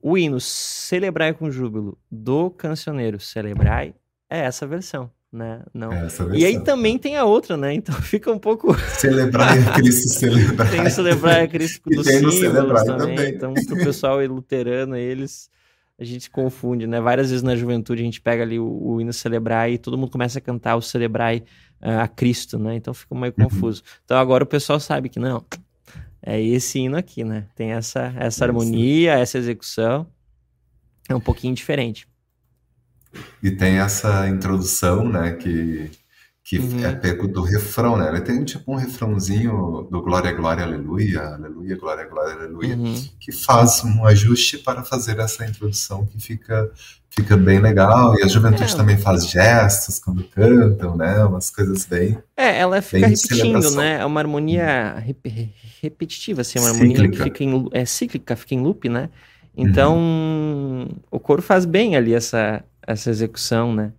o 0.00 0.16
hino 0.16 0.40
Celebrai 0.40 1.32
com 1.32 1.50
Júbilo 1.50 1.98
do 2.10 2.50
cancioneiro 2.50 3.18
Celebrai 3.18 3.94
é 4.30 4.40
essa 4.40 4.66
versão, 4.66 5.10
né? 5.32 5.62
Não. 5.72 5.92
É 5.92 6.00
versão. 6.02 6.34
E 6.34 6.44
aí 6.44 6.62
também 6.62 6.98
tem 6.98 7.16
a 7.16 7.24
outra, 7.24 7.56
né? 7.56 7.74
Então 7.74 7.94
fica 8.02 8.30
um 8.30 8.38
pouco 8.38 8.74
Celebrai 8.78 9.58
a 9.58 9.72
Cristo 9.72 10.08
celebrai. 10.20 10.70
Tem 10.70 10.86
o 10.86 10.90
Celebrai 10.90 11.42
a 11.44 11.48
Cristo 11.48 11.88
do 11.88 12.04
símbolos 12.04 12.84
também. 12.84 13.16
também. 13.16 13.34
Então 13.34 13.54
pro 13.54 13.76
pessoal 13.76 14.24
luterano 14.26 14.96
eles 14.96 15.50
a 15.98 16.04
gente 16.04 16.30
confunde, 16.30 16.86
né? 16.86 17.00
Várias 17.00 17.30
vezes 17.30 17.42
na 17.42 17.56
juventude 17.56 18.00
a 18.00 18.04
gente 18.04 18.20
pega 18.20 18.44
ali 18.44 18.58
o, 18.58 18.66
o 18.66 19.00
hino 19.00 19.12
celebrar 19.12 19.70
e 19.70 19.76
todo 19.76 19.98
mundo 19.98 20.10
começa 20.10 20.38
a 20.38 20.42
cantar 20.42 20.76
o 20.76 20.82
celebrar 20.82 21.34
uh, 21.34 21.42
a 22.02 22.06
Cristo, 22.06 22.58
né? 22.58 22.76
Então 22.76 22.94
fica 22.94 23.14
meio 23.16 23.34
uhum. 23.36 23.44
confuso. 23.44 23.82
Então 24.04 24.16
agora 24.16 24.44
o 24.44 24.46
pessoal 24.46 24.78
sabe 24.78 25.08
que 25.08 25.18
não, 25.18 25.44
é 26.22 26.40
esse 26.40 26.78
hino 26.78 26.96
aqui, 26.96 27.24
né? 27.24 27.46
Tem 27.56 27.72
essa, 27.72 28.14
essa 28.16 28.44
harmonia, 28.44 29.14
essa 29.14 29.38
execução. 29.38 30.06
É 31.08 31.14
um 31.14 31.20
pouquinho 31.20 31.54
diferente. 31.54 32.06
E 33.42 33.50
tem 33.50 33.78
essa 33.78 34.28
introdução, 34.28 35.08
né? 35.08 35.32
Que 35.32 35.90
que 36.48 36.58
uhum. 36.58 36.82
é 36.82 36.94
pego 36.94 37.28
do 37.28 37.42
refrão, 37.42 37.98
né? 37.98 38.08
Ele 38.08 38.22
tem 38.22 38.42
tipo 38.42 38.72
um 38.72 38.76
refrãozinho 38.76 39.86
do 39.90 40.00
Glória, 40.00 40.32
Glória, 40.32 40.64
Aleluia, 40.64 41.34
Aleluia, 41.34 41.76
Glória, 41.76 42.06
Glória, 42.06 42.32
Aleluia, 42.32 42.74
uhum. 42.74 43.04
que 43.20 43.30
faz 43.30 43.84
um 43.84 44.06
ajuste 44.06 44.56
para 44.56 44.82
fazer 44.82 45.18
essa 45.18 45.44
introdução 45.44 46.06
que 46.06 46.18
fica, 46.18 46.70
fica 47.10 47.36
bem 47.36 47.60
legal. 47.60 48.18
E 48.18 48.22
a 48.22 48.26
juventude 48.26 48.72
é. 48.72 48.76
também 48.76 48.96
faz 48.96 49.28
gestos 49.28 49.98
quando 49.98 50.24
cantam, 50.24 50.96
né? 50.96 51.22
Umas 51.22 51.50
coisas 51.50 51.84
bem. 51.84 52.16
É, 52.34 52.58
ela 52.60 52.80
fica 52.80 53.06
repetindo, 53.06 53.70
né? 53.72 53.98
É 54.00 54.06
uma 54.06 54.18
harmonia 54.18 54.94
uhum. 54.96 55.02
rep 55.02 55.54
repetitiva, 55.82 56.40
assim, 56.40 56.58
uma 56.58 56.70
harmonia 56.70 56.96
cíclica. 56.96 57.16
que 57.16 57.22
fica 57.24 57.44
em, 57.44 57.68
é 57.72 57.84
cíclica, 57.84 58.36
fica 58.36 58.54
em 58.54 58.62
loop, 58.62 58.88
né? 58.88 59.10
Então, 59.54 59.98
uhum. 59.98 60.88
o 61.10 61.20
coro 61.20 61.42
faz 61.42 61.66
bem 61.66 61.94
ali 61.94 62.14
essa, 62.14 62.64
essa 62.86 63.10
execução, 63.10 63.74
né? 63.74 63.92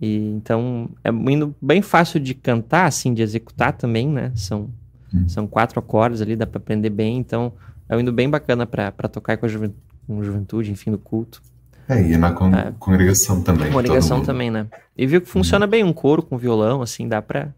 E, 0.00 0.16
então, 0.30 0.90
é 1.02 1.10
indo 1.10 1.54
bem 1.60 1.80
fácil 1.80 2.20
de 2.20 2.34
cantar, 2.34 2.86
assim, 2.86 3.14
de 3.14 3.22
executar 3.22 3.72
também, 3.72 4.08
né? 4.08 4.32
São, 4.34 4.70
hum. 5.12 5.28
são 5.28 5.46
quatro 5.46 5.78
acordes 5.78 6.20
ali, 6.20 6.36
dá 6.36 6.46
para 6.46 6.58
aprender 6.58 6.90
bem. 6.90 7.18
Então, 7.18 7.52
é 7.88 7.96
um 7.96 8.00
indo 8.00 8.12
bem 8.12 8.28
bacana 8.28 8.66
para 8.66 8.90
tocar 9.08 9.36
com 9.36 9.46
a 9.46 9.48
juventude, 9.48 9.80
com 10.06 10.22
juventude, 10.22 10.70
enfim, 10.70 10.90
no 10.90 10.98
culto. 10.98 11.40
É, 11.88 12.00
e 12.00 12.16
na 12.16 12.32
con 12.32 12.54
é. 12.54 12.72
congregação 12.78 13.42
também. 13.42 13.70
Congregação 13.70 14.22
também, 14.22 14.50
né? 14.50 14.66
E 14.96 15.06
viu 15.06 15.20
que 15.20 15.28
funciona 15.28 15.66
hum. 15.66 15.68
bem 15.68 15.84
um 15.84 15.92
coro 15.92 16.22
com 16.22 16.36
violão, 16.38 16.82
assim, 16.82 17.06
dá 17.06 17.20
para 17.20 17.54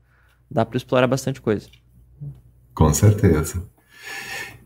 dá 0.50 0.64
pra 0.64 0.76
explorar 0.76 1.06
bastante 1.06 1.40
coisa. 1.40 1.68
Com 2.74 2.92
certeza. 2.92 3.62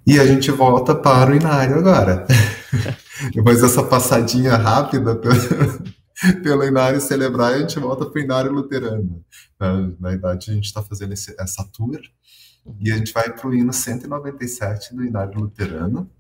E 0.06 0.18
a 0.18 0.26
gente 0.26 0.50
volta 0.50 0.94
para 0.94 1.30
o 1.30 1.34
Inário 1.34 1.78
agora. 1.78 2.26
Depois 3.34 3.60
dessa 3.60 3.82
passadinha 3.82 4.56
rápida 4.56 5.14
pelo, 6.42 6.64
Inário 6.64 7.00
Celebrar, 7.00 7.54
a 7.54 7.58
gente 7.58 7.78
volta 7.78 8.06
para 8.06 8.20
o 8.20 8.22
Inário 8.22 8.52
Luterano. 8.52 9.24
Na, 9.58 9.72
na 9.98 10.10
verdade, 10.10 10.50
a 10.50 10.54
gente 10.54 10.66
está 10.66 10.82
fazendo 10.82 11.12
esse, 11.12 11.34
essa 11.38 11.64
tour 11.72 12.00
e 12.78 12.92
a 12.92 12.96
gente 12.96 13.12
vai 13.12 13.32
para 13.32 13.48
o 13.48 13.54
hino 13.54 13.72
197 13.72 14.94
do 14.94 15.04
Inário 15.04 15.38
Luterano. 15.38 16.10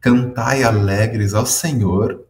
Cantai 0.00 0.62
alegres 0.62 1.34
ao 1.34 1.46
Senhor. 1.46 2.26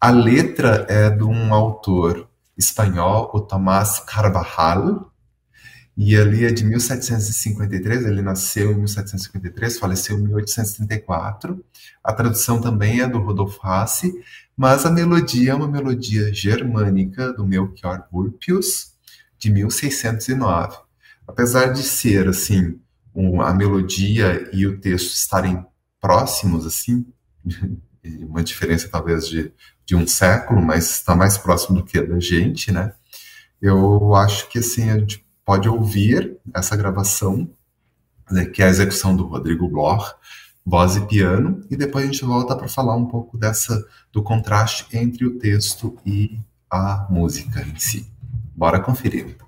A 0.00 0.10
letra 0.10 0.86
é 0.88 1.10
de 1.10 1.24
um 1.24 1.54
autor 1.54 2.28
espanhol, 2.56 3.30
o 3.32 3.40
Tomás 3.40 4.00
Carvajal, 4.00 5.12
e 5.96 6.16
ali 6.16 6.44
é 6.44 6.52
de 6.52 6.64
1753, 6.64 8.04
ele 8.06 8.22
nasceu 8.22 8.70
em 8.70 8.76
1753, 8.76 9.80
faleceu 9.80 10.16
em 10.16 10.22
1834. 10.22 11.64
A 12.04 12.12
tradução 12.12 12.60
também 12.60 13.00
é 13.00 13.08
do 13.08 13.18
Rodolfo 13.18 13.58
Hassi, 13.66 14.12
mas 14.58 14.84
a 14.84 14.90
melodia 14.90 15.52
é 15.52 15.54
uma 15.54 15.68
melodia 15.68 16.34
germânica 16.34 17.32
do 17.32 17.46
Melchior 17.46 18.08
Vulpius, 18.10 18.92
de 19.38 19.52
1609. 19.52 20.78
Apesar 21.28 21.66
de 21.66 21.84
ser, 21.84 22.26
assim, 22.26 22.76
um, 23.14 23.40
a 23.40 23.54
melodia 23.54 24.50
e 24.52 24.66
o 24.66 24.80
texto 24.80 25.12
estarem 25.12 25.64
próximos, 26.00 26.66
assim, 26.66 27.06
uma 28.28 28.42
diferença 28.42 28.88
talvez 28.88 29.28
de, 29.28 29.52
de 29.86 29.94
um 29.94 30.08
século, 30.08 30.60
mas 30.60 30.90
está 30.90 31.14
mais 31.14 31.38
próximo 31.38 31.76
do 31.76 31.84
que 31.84 32.02
da 32.02 32.18
gente, 32.18 32.72
né? 32.72 32.92
Eu 33.62 34.12
acho 34.16 34.48
que, 34.48 34.58
assim, 34.58 34.90
a 34.90 34.98
gente 34.98 35.24
pode 35.44 35.68
ouvir 35.68 36.36
essa 36.52 36.76
gravação, 36.76 37.48
né, 38.28 38.44
que 38.44 38.60
é 38.60 38.66
a 38.66 38.70
execução 38.70 39.14
do 39.14 39.24
Rodrigo 39.24 39.68
Bloch, 39.68 40.16
voz 40.68 40.96
e 40.96 41.06
piano, 41.06 41.62
e 41.70 41.76
depois 41.76 42.04
a 42.04 42.12
gente 42.12 42.22
volta 42.26 42.54
para 42.54 42.68
falar 42.68 42.94
um 42.94 43.06
pouco 43.06 43.38
dessa 43.38 43.82
do 44.12 44.22
contraste 44.22 44.86
entre 44.94 45.24
o 45.24 45.38
texto 45.38 45.96
e 46.04 46.38
a 46.70 47.06
música 47.08 47.62
em 47.62 47.78
si. 47.78 48.06
Bora 48.54 48.78
conferir. 48.78 49.47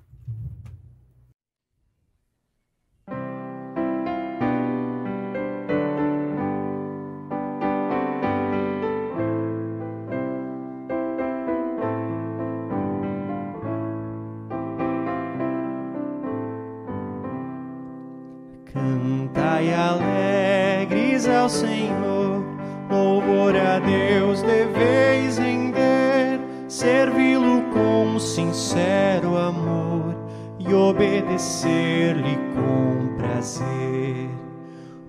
Senhor, 21.51 22.45
louvor 22.89 23.53
a 23.57 23.77
Deus 23.79 24.41
deveis 24.41 25.37
render, 25.37 26.39
servi-lo 26.69 27.63
com 27.73 28.17
sincero 28.17 29.37
amor 29.37 30.15
e 30.57 30.73
obedecer-lhe 30.73 32.39
com 32.55 33.17
prazer. 33.17 34.29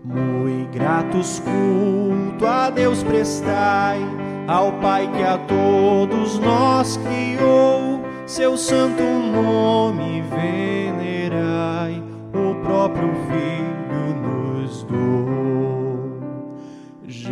Muito 0.05 0.73
gratos 0.73 1.41
culto 1.41 2.45
a 2.45 2.71
Deus 2.71 3.05
prestai, 3.05 4.01
ao 4.49 4.73
Pai 4.81 5.09
que 5.17 5.23
a 5.23 5.39
todos 5.39 6.41
nós 6.41 6.97
criou, 6.97 8.01
seu 8.27 8.57
santo 8.57 9.01
nome 9.05 10.23
venerai, 10.23 12.03
o 12.35 12.55
próprio 12.65 13.13
Filho 13.29 14.17
nos 14.21 14.83
doou. 14.83 15.42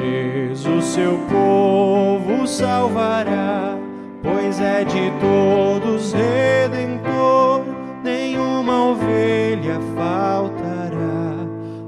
Jesus, 0.01 0.85
seu 0.87 1.19
povo 1.29 2.47
salvará, 2.47 3.77
pois 4.23 4.61
é 4.61 4.85
de 4.85 5.11
todos 5.21 6.13
redentor, 6.13 7.65
nenhuma 8.03 8.93
ovelha 8.93 9.79
faltará 9.95 11.01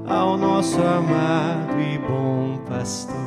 ao 0.07 0.37
nosso 0.37 0.79
amado 0.81 1.79
e 1.79 1.97
bom 1.97 2.59
pastor. 2.67 3.23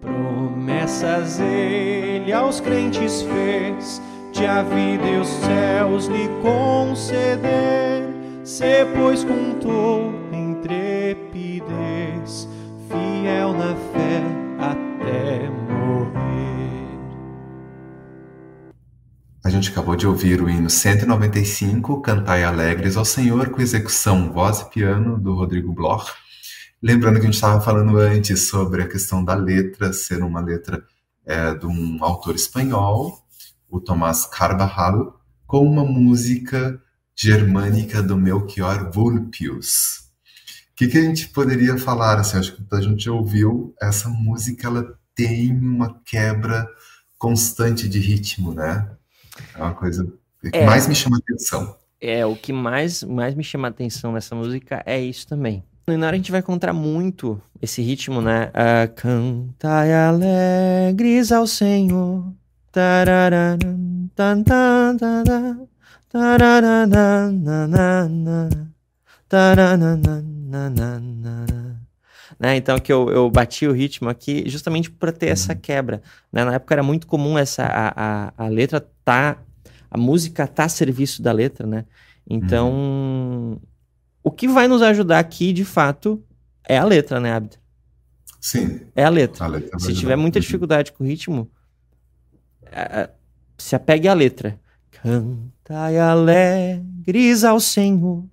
Promessas 0.00 1.38
ele 1.40 2.32
aos 2.32 2.60
crentes 2.60 3.22
fez, 3.22 4.02
a 4.46 4.62
vida 4.62 5.06
e 5.06 5.18
os 5.18 5.28
céus 5.28 6.06
lhe 6.06 6.28
conceder. 6.42 8.08
Se 8.44 8.84
pois 8.96 9.22
com 9.24 9.58
toda 9.60 10.36
intrepidez, 10.36 12.48
fiel 12.88 13.52
na 13.52 13.74
fé 13.74 14.22
até 14.58 15.48
morrer. 15.48 16.98
A 19.44 19.50
gente 19.50 19.70
acabou 19.70 19.96
de 19.96 20.06
ouvir 20.06 20.40
o 20.42 20.48
hino 20.48 20.70
195, 20.70 22.00
Cantai 22.00 22.44
Alegres 22.44 22.96
ao 22.96 23.04
Senhor, 23.04 23.50
com 23.50 23.60
execução 23.60 24.32
voz 24.32 24.60
e 24.60 24.70
piano 24.70 25.18
do 25.18 25.34
Rodrigo 25.34 25.72
Bloch. 25.72 26.12
Lembrando 26.82 27.16
que 27.16 27.22
a 27.22 27.24
gente 27.26 27.34
estava 27.34 27.60
falando 27.60 27.98
antes 27.98 28.48
sobre 28.48 28.82
a 28.82 28.88
questão 28.88 29.22
da 29.22 29.34
letra 29.34 29.92
ser 29.92 30.22
uma 30.22 30.40
letra 30.40 30.82
é, 31.26 31.54
de 31.54 31.66
um 31.66 31.98
autor 32.00 32.34
espanhol, 32.34 33.18
o 33.70 33.80
Tomás 33.80 34.26
Carvajal, 34.26 35.20
com 35.46 35.64
uma 35.66 35.84
música 35.84 36.80
germânica 37.16 38.02
do 38.02 38.16
Melchior 38.16 38.90
Vulpius. 38.90 40.00
O 40.72 40.74
que, 40.76 40.88
que 40.88 40.98
a 40.98 41.02
gente 41.02 41.28
poderia 41.28 41.76
falar? 41.76 42.18
Assim, 42.18 42.38
acho 42.38 42.56
que 42.56 42.62
a 42.72 42.80
gente 42.80 43.08
ouviu 43.10 43.74
essa 43.80 44.08
música, 44.08 44.66
ela 44.66 44.98
tem 45.14 45.52
uma 45.52 46.00
quebra 46.04 46.66
constante 47.18 47.86
de 47.88 47.98
ritmo, 47.98 48.54
né? 48.54 48.90
É 49.54 49.62
uma 49.62 49.74
coisa 49.74 50.04
que 50.40 50.56
É. 50.56 50.64
mais 50.64 50.86
me 50.86 50.94
chama 50.94 51.18
atenção. 51.18 51.76
É, 52.00 52.24
o 52.24 52.34
que 52.34 52.50
mais, 52.52 53.02
mais 53.02 53.34
me 53.34 53.44
chama 53.44 53.68
a 53.68 53.70
atenção 53.70 54.12
nessa 54.12 54.34
música 54.34 54.82
é 54.86 54.98
isso 54.98 55.26
também. 55.26 55.62
No 55.86 55.92
Inara 55.92 56.14
a 56.14 56.16
gente 56.16 56.30
vai 56.30 56.40
encontrar 56.40 56.72
muito 56.72 57.38
esse 57.60 57.82
ritmo, 57.82 58.22
né? 58.22 58.50
Ah, 58.54 58.88
Cantai 58.88 59.92
alegres 59.92 61.30
ao 61.32 61.46
Senhor. 61.46 62.32
Né? 72.38 72.56
Então 72.56 72.78
que 72.78 72.92
eu, 72.92 73.08
eu 73.10 73.30
bati 73.30 73.66
o 73.66 73.72
ritmo 73.72 74.08
aqui 74.08 74.44
justamente 74.48 74.90
para 74.90 75.12
ter 75.12 75.26
essa 75.28 75.54
quebra. 75.54 76.02
né? 76.32 76.44
Na 76.44 76.54
época 76.54 76.74
era 76.74 76.82
muito 76.82 77.06
comum 77.06 77.36
essa 77.36 77.64
a, 77.64 77.92
a, 77.96 78.32
a 78.46 78.48
letra 78.48 78.80
tá 79.04 79.38
a 79.90 79.98
música 79.98 80.46
tá 80.46 80.64
a 80.64 80.68
serviço 80.68 81.20
da 81.22 81.32
letra, 81.32 81.66
né? 81.66 81.84
Então, 82.28 83.60
o 84.22 84.30
que 84.30 84.46
vai 84.46 84.68
nos 84.68 84.82
ajudar 84.82 85.18
aqui, 85.18 85.52
de 85.52 85.64
fato, 85.64 86.22
é 86.68 86.78
a 86.78 86.84
letra, 86.84 87.18
né, 87.18 87.32
Abda? 87.32 87.56
Sim, 88.40 88.82
É 88.94 89.04
a 89.04 89.08
letra. 89.08 89.44
a 89.44 89.48
letra 89.48 89.78
Se 89.80 89.92
tiver 89.92 90.14
muita 90.14 90.38
Uhum. 90.38 90.42
dificuldade 90.42 90.92
com 90.92 91.02
o 91.02 91.06
ritmo, 91.06 91.50
se 93.58 93.74
apegue 93.74 94.08
à 94.08 94.14
letra. 94.14 94.58
Cantai 95.02 95.98
alegres 95.98 97.44
ao 97.44 97.60
Senhor, 97.60 98.24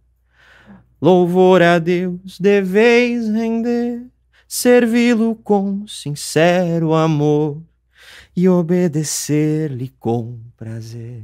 louvor 1.02 1.62
a 1.62 1.80
Deus 1.80 2.40
deveis 2.40 3.30
render, 3.30 4.02
servi-lo 4.48 5.36
com 5.36 5.88
sincero 5.88 6.94
amor 6.94 7.62
e 8.36 8.50
obedecer-lhe 8.50 9.90
com 10.00 10.40
prazer. 10.58 11.24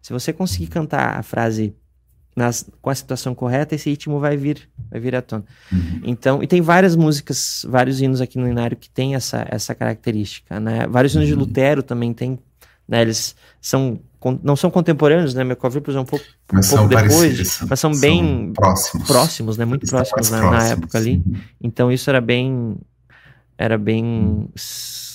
Se 0.00 0.12
você 0.12 0.32
conseguir 0.32 0.68
cantar 0.68 1.18
a 1.18 1.22
frase 1.22 1.76
nas- 2.34 2.68
com 2.80 2.88
a 2.90 2.94
situação 2.94 3.34
correta, 3.34 3.74
esse 3.74 3.90
ritmo 3.90 4.18
vai 4.18 4.36
vir, 4.36 4.68
vai 4.90 4.98
vir 5.00 5.14
à 5.14 5.22
tona. 5.22 5.44
Uhum. 5.70 6.00
Então, 6.04 6.42
e 6.42 6.46
tem 6.46 6.60
várias 6.60 6.96
músicas, 6.96 7.66
vários 7.68 8.00
hinos 8.00 8.20
aqui 8.20 8.38
no 8.38 8.48
Inário 8.48 8.76
que 8.76 8.88
tem 8.88 9.14
essa, 9.14 9.46
essa 9.50 9.74
característica, 9.74 10.58
né? 10.58 10.86
Vários 10.86 11.14
hinos 11.14 11.26
de 11.28 11.34
Uhum. 11.34 11.40
Lutero 11.40 11.82
também 11.82 12.12
tem, 12.14 12.38
né? 12.88 13.02
Eles 13.02 13.36
são, 13.60 14.00
não 14.42 14.56
são 14.56 14.70
contemporâneos, 14.70 15.34
né? 15.34 15.44
Meu 15.44 15.56
é 15.96 16.00
um 16.00 16.04
pouco, 16.04 16.24
um 16.24 16.46
pouco 16.46 16.62
são 16.64 16.88
depois, 16.88 17.60
mas 17.68 17.80
são 17.80 17.92
bem 18.00 18.52
próximos. 18.54 19.06
próximos, 19.06 19.58
né? 19.58 19.64
Muito 19.64 19.86
próximos 19.86 20.30
mais 20.30 20.30
na, 20.30 20.40
na 20.40 20.48
próximos. 20.56 20.72
época 20.78 20.98
ali. 20.98 21.22
Uhum. 21.26 21.34
Então 21.60 21.92
isso 21.92 22.08
era 22.08 22.20
bem, 22.20 22.76
era 23.58 23.76
bem 23.76 24.48
s- 24.56 25.11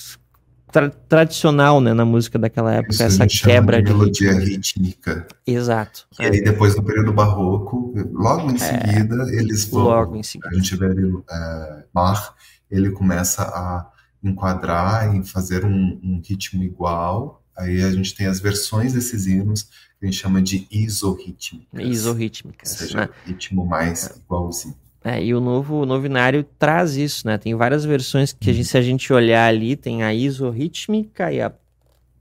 tra- 0.72 0.90
tradicional, 0.90 1.80
né? 1.82 1.94
Na 1.94 2.06
música 2.06 2.38
daquela 2.38 2.74
época, 2.74 2.94
Isso 2.94 3.04
essa 3.04 3.26
quebra 3.28 3.82
de 3.82 3.92
melodia 3.92 4.32
ritmo. 4.34 4.46
rítmica. 4.48 5.28
Exato. 5.46 6.08
E 6.20 6.24
aí 6.26 6.44
depois 6.44 6.76
no 6.76 6.84
período 6.84 7.14
barroco, 7.14 7.94
logo 8.14 8.50
em 8.52 8.58
seguida, 8.58 9.16
eles 9.32 9.66
vão. 9.66 9.82
É. 9.82 9.84
Logo 9.96 10.16
em 10.16 10.24
seguida. 10.24 10.50
A 10.50 10.54
gente 10.54 10.76
vê 10.76 10.86
ali 10.86 11.14
é, 11.30 11.84
Bach, 11.94 12.34
ele 12.70 12.92
começa 12.92 13.44
a 13.44 13.90
enquadrar 14.24 15.16
e 15.16 15.24
fazer 15.24 15.64
um, 15.66 16.00
um 16.04 16.22
ritmo 16.26 16.64
igual. 16.64 17.44
Aí 17.58 17.82
a 17.84 17.92
gente 17.92 18.14
tem 18.16 18.28
as 18.28 18.40
versões 18.40 18.94
desses 18.94 19.26
hinos 19.26 19.64
que 20.00 20.06
a 20.06 20.06
gente 20.06 20.18
chama 20.20 20.42
de 20.42 20.68
isorrítmicas. 20.70 21.68
Ou 21.74 21.80
Isorrítmicas, 21.82 22.70
seja, 22.70 22.98
né? 23.02 23.10
ritmo 23.26 23.66
mais 23.66 24.16
igualzinho. 24.24 24.76
É, 25.04 25.24
e 25.24 25.34
o 25.34 25.40
novo, 25.40 25.82
o 25.82 25.86
novo 25.86 26.06
Inário 26.06 26.44
traz 26.60 26.96
isso, 26.98 27.26
né? 27.28 27.38
Tem 27.38 27.56
várias 27.56 27.86
versões 27.86 28.34
que 28.34 28.50
a 28.50 28.54
gente, 28.54 28.66
se 28.68 28.78
a 28.78 28.82
gente 28.82 29.14
olhar 29.14 29.48
ali, 29.48 29.76
tem 29.76 30.04
a 30.04 30.14
isorrítmica 30.14 31.32
e 31.32 31.40
a 31.42 31.52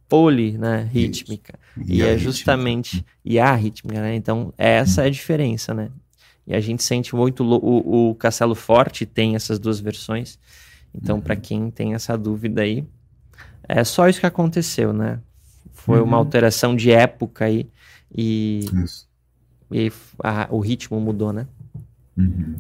poli, 0.09 0.57
né? 0.57 0.89
Rítmica. 0.93 1.59
E, 1.87 2.03
a 2.03 2.07
é 2.07 2.11
rítmica. 2.12 2.18
justamente. 2.18 3.05
E 3.24 3.39
a 3.39 3.55
rítmica, 3.55 4.01
né? 4.01 4.14
Então, 4.14 4.53
essa 4.57 5.03
é 5.03 5.07
a 5.07 5.11
diferença, 5.11 5.74
né? 5.74 5.91
E 6.47 6.55
a 6.55 6.61
gente 6.61 6.83
sente 6.85 7.14
muito. 7.16 7.43
O, 7.45 8.11
o 8.11 8.14
Castelo 8.14 8.55
Forte 8.55 9.05
tem 9.05 9.35
essas 9.35 9.59
duas 9.59 9.81
versões. 9.81 10.39
Então, 10.95 11.20
para 11.20 11.35
quem 11.35 11.70
tem 11.70 11.95
essa 11.95 12.16
dúvida 12.16 12.62
aí, 12.62 12.85
é 13.68 13.83
só 13.83 14.09
isso 14.09 14.20
que 14.20 14.27
aconteceu, 14.27 14.93
né? 14.93 15.18
Foi 15.72 16.01
uma 16.01 16.12
Uhum. 16.12 16.22
alteração 16.22 16.77
de 16.77 16.91
época 16.93 17.47
aí. 17.47 17.68
E, 18.16 18.61
Isso. 18.85 19.09
e 19.72 19.91
a- 20.22 20.47
o 20.51 20.61
ritmo 20.61 21.01
mudou, 21.01 21.33
né? 21.33 21.47
Uhum. 22.17 22.57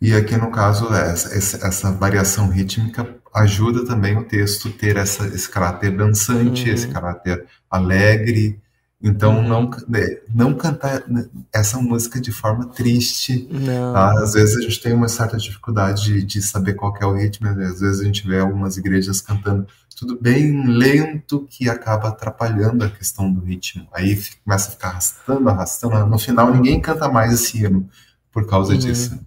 E 0.00 0.12
aqui 0.14 0.36
no 0.36 0.50
caso, 0.50 0.92
essa, 0.92 1.66
essa, 1.66 1.92
variação 1.92 2.48
rítmica 2.48 3.08
ajuda 3.34 3.84
também 3.84 4.16
o 4.16 4.24
texto 4.24 4.70
ter 4.70 4.96
essa, 4.96 5.26
esse 5.28 5.48
caráter 5.48 5.96
dançante, 5.96 6.68
Uhum. 6.68 6.74
esse 6.74 6.88
caráter 6.88 7.46
alegre, 7.70 8.60
Então, 9.02 9.36
uhum. 9.36 9.48
não, 9.48 9.70
né, 9.86 10.18
não 10.34 10.54
cantar 10.54 11.04
essa 11.52 11.78
música 11.78 12.18
de 12.18 12.32
forma 12.32 12.66
triste. 12.66 13.46
Tá? 13.92 14.22
Às 14.22 14.32
vezes 14.32 14.56
a 14.56 14.60
gente 14.62 14.80
tem 14.80 14.94
uma 14.94 15.06
certa 15.06 15.36
dificuldade 15.36 16.04
de, 16.04 16.22
de, 16.22 16.42
saber 16.42 16.74
qual 16.74 16.96
é 16.98 17.04
o 17.04 17.14
ritmo, 17.14 17.46
às 17.46 17.78
vezes 17.78 18.00
a 18.00 18.04
gente 18.04 18.26
vê 18.26 18.40
algumas 18.40 18.78
igrejas 18.78 19.20
cantando 19.20 19.66
tudo 19.96 20.18
bem 20.20 20.66
lento 20.66 21.46
que 21.48 21.70
acaba 21.70 22.08
atrapalhando 22.08 22.84
a 22.84 22.90
questão 22.90 23.32
do 23.32 23.40
ritmo. 23.40 23.86
Aí 23.94 24.18
começa 24.44 24.68
a 24.68 24.72
ficar 24.72 24.88
arrastando, 24.88 25.48
arrastando. 25.48 26.06
No 26.06 26.18
final, 26.18 26.52
ninguém 26.52 26.80
canta 26.80 27.08
mais 27.08 27.32
esse 27.32 27.64
hino 27.64 27.88
por 28.36 28.46
causa 28.46 28.74
uhum. 28.74 28.78
disso. 28.78 29.18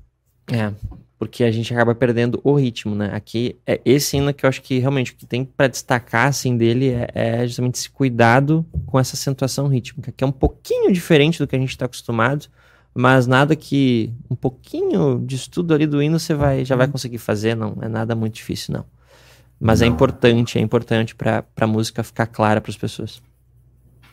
É, 0.52 0.72
porque 1.18 1.44
a 1.44 1.52
gente 1.52 1.74
acaba 1.74 1.96
perdendo 1.96 2.40
o 2.44 2.54
ritmo, 2.54 2.94
né? 2.94 3.10
Aqui, 3.12 3.56
é 3.66 3.82
esse 3.84 4.16
hino 4.16 4.32
que 4.32 4.46
eu 4.46 4.48
acho 4.48 4.62
que 4.62 4.78
realmente 4.78 5.14
o 5.14 5.16
que 5.16 5.26
tem 5.26 5.44
para 5.44 5.66
destacar, 5.66 6.28
assim, 6.28 6.56
dele 6.56 6.90
é, 6.90 7.10
é, 7.16 7.48
justamente 7.48 7.74
esse 7.78 7.90
cuidado 7.90 8.64
com 8.86 9.00
essa 9.00 9.16
acentuação 9.16 9.68
rítmica, 9.68 10.12
que 10.16 10.24
é 10.24 10.28
um 10.28 10.32
pouquinho 10.32 10.94
diferente 10.94 11.40
do 11.40 11.48
que 11.48 11.56
a 11.56 11.60
gente 11.60 11.72
está 11.72 11.86
acostumado, 11.86 12.46
mas 12.94 13.26
nada 13.26 13.56
que 13.56 14.14
um 14.30 14.36
pouquinho 14.36 15.20
de 15.26 15.36
estudo 15.38 15.74
ali 15.74 15.88
do 15.88 16.04
hino 16.04 16.20
você 16.20 16.36
vai, 16.36 16.64
já 16.64 16.76
vai 16.76 16.86
uhum. 16.86 16.92
conseguir 16.92 17.18
fazer, 17.18 17.56
não 17.56 17.80
é 17.82 17.88
nada 17.88 18.14
muito 18.14 18.36
difícil, 18.36 18.76
não. 18.76 18.86
Mas 19.60 19.82
é 19.82 19.86
não. 19.86 19.92
é 19.92 19.96
importante, 19.96 20.60
é 20.60 20.62
importante 20.62 21.16
para 21.16 21.44
a 21.60 21.68
música 21.68 22.04
ficar 22.04 22.28
clara 22.28 22.62
para 22.62 22.70
as 22.70 22.78
pessoas. 22.78 23.24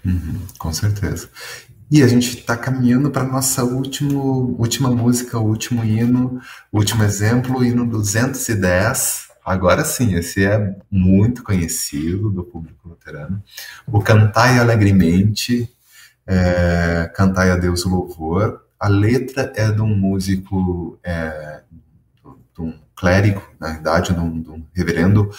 Uhum, 0.03 0.40
com 0.59 0.72
certeza. 0.72 1.28
E 1.89 2.03
a 2.03 2.09
gente 2.09 2.39
está 2.39 2.57
caminhando 2.57 3.12
para 3.12 3.22
nossa 3.22 3.62
último, 3.62 4.57
última 4.59 4.91
música, 4.91 5.39
último 5.39 5.84
hino, 5.84 6.41
último 6.72 7.05
exemplo, 7.05 7.64
hino 7.64 7.87
210. 7.87 9.28
Agora 9.45 9.84
sim, 9.84 10.16
esse 10.16 10.45
é 10.45 10.76
muito 10.91 11.45
conhecido 11.45 12.28
do 12.28 12.43
público 12.43 12.89
luterano. 12.89 13.41
O 13.87 14.01
Cantai 14.01 14.59
Alegremente, 14.59 15.72
é, 16.26 17.09
Cantai 17.14 17.53
a 17.53 17.57
Deus 17.57 17.84
o 17.87 17.89
Louvor. 17.89 18.62
A 18.80 18.89
letra 18.89 19.53
é 19.55 19.70
de 19.70 19.80
um 19.80 19.97
músico, 19.97 20.99
é, 21.05 21.62
de 22.53 22.62
um 22.62 22.74
clérigo, 22.97 23.43
na 23.61 23.74
verdade, 23.74 24.12
de 24.12 24.18
um, 24.18 24.43
de 24.43 24.51
um 24.51 24.66
reverendo 24.74 25.30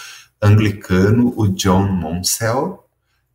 anglicano, 0.41 1.34
o 1.36 1.50
John 1.50 1.91
Monsell. 1.91 2.86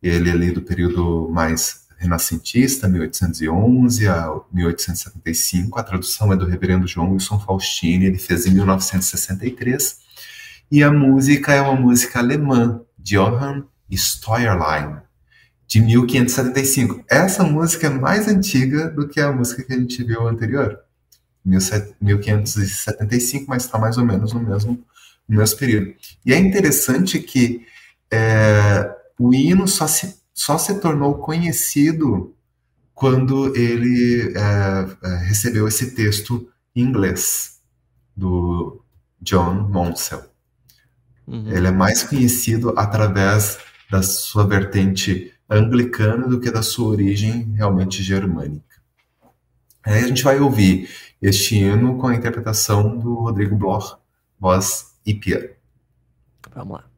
Ele 0.01 0.31
é 0.31 0.33
ali 0.33 0.51
do 0.51 0.63
período 0.63 1.29
mais 1.29 1.82
renascentista, 2.03 2.87
1811 2.87 4.07
a 4.07 4.39
1875. 4.51 5.79
A 5.79 5.83
tradução 5.83 6.31
é 6.31 6.35
do 6.35 6.45
reverendo 6.45 6.87
João 6.87 7.13
Wilson 7.13 7.39
Faustini, 7.39 8.05
ele 8.05 8.17
fez 8.17 8.45
em 8.45 8.51
1963. 8.51 9.97
E 10.71 10.83
a 10.83 10.91
música 10.91 11.53
é 11.53 11.61
uma 11.61 11.75
música 11.75 12.19
alemã, 12.19 12.81
de 12.97 13.15
Johann 13.15 13.63
Steuerlein, 13.91 14.97
de 15.67 15.81
1575. 15.81 17.03
Essa 17.09 17.43
música 17.43 17.87
é 17.87 17.89
mais 17.89 18.27
antiga 18.27 18.89
do 18.89 19.07
que 19.07 19.19
a 19.19 19.31
música 19.31 19.63
que 19.63 19.73
a 19.73 19.77
gente 19.77 20.03
viu 20.03 20.27
anterior, 20.27 20.79
1575, 21.45 23.45
mas 23.47 23.65
está 23.65 23.77
mais 23.77 23.97
ou 23.97 24.05
menos 24.05 24.33
no 24.33 24.39
mesmo, 24.39 24.83
no 25.27 25.37
mesmo 25.37 25.59
período. 25.59 25.93
E 26.25 26.33
é 26.33 26.37
interessante 26.37 27.19
que 27.19 27.65
é, 28.11 28.89
o 29.19 29.33
hino 29.33 29.67
só 29.67 29.87
se 29.87 30.22
só 30.33 30.57
se 30.57 30.79
tornou 30.79 31.15
conhecido 31.15 32.35
quando 32.93 33.55
ele 33.55 34.33
é, 34.35 35.07
é, 35.07 35.15
recebeu 35.25 35.67
esse 35.67 35.95
texto 35.95 36.49
em 36.75 36.81
inglês 36.81 37.59
do 38.15 38.83
John 39.21 39.67
Monsell. 39.69 40.23
Uhum. 41.27 41.47
Ele 41.49 41.67
é 41.67 41.71
mais 41.71 42.03
conhecido 42.03 42.73
através 42.77 43.59
da 43.89 44.01
sua 44.01 44.45
vertente 44.45 45.33
anglicana 45.49 46.27
do 46.27 46.39
que 46.39 46.51
da 46.51 46.61
sua 46.61 46.87
origem 46.87 47.53
realmente 47.55 48.01
germânica. 48.01 48.81
Aí 49.83 50.03
a 50.03 50.07
gente 50.07 50.23
vai 50.23 50.39
ouvir 50.39 50.89
este 51.21 51.55
hino 51.55 51.97
com 51.97 52.07
a 52.07 52.15
interpretação 52.15 52.97
do 52.97 53.15
Rodrigo 53.15 53.55
Bloch, 53.55 53.97
voz 54.39 54.95
e 55.05 55.13
piano. 55.13 55.49
Vamos 56.55 56.77
lá. 56.77 56.92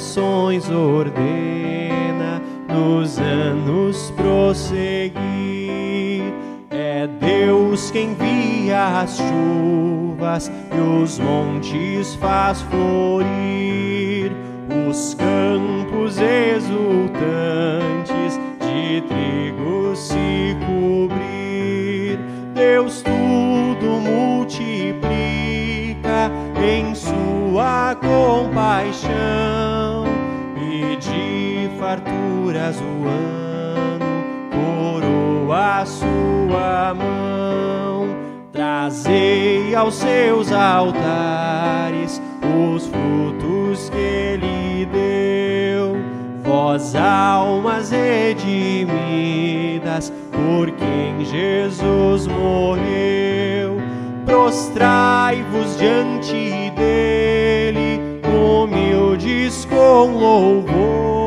Estações 0.00 0.68
ordena, 0.70 2.40
nos 2.66 3.18
anos 3.18 4.10
prosseguir. 4.16 5.20
É 6.70 7.06
Deus 7.20 7.90
quem 7.90 8.12
envia 8.12 9.00
as 9.02 9.18
chuvas 9.18 10.50
e 10.74 11.02
os 11.02 11.18
montes 11.18 12.14
faz 12.14 12.62
florir, 12.62 12.89
o 32.50 33.06
ano, 33.06 34.24
coroa 34.50 35.86
sua 35.86 36.92
mão. 36.94 38.08
Trazei 38.52 39.72
aos 39.74 39.94
seus 39.94 40.50
altares 40.50 42.20
os 42.42 42.88
frutos 42.88 43.88
que 43.90 43.96
ele 43.96 44.84
deu. 44.86 45.96
Vós, 46.42 46.96
almas 46.96 47.92
redimidas, 47.92 48.52
por 50.32 50.72
quem 50.72 51.24
Jesus 51.24 52.26
morreu, 52.26 53.80
prostrai-vos 54.26 55.78
diante 55.78 56.72
dele, 56.76 58.00
humildes 58.24 59.64
com 59.66 60.18
louvor 60.18 61.19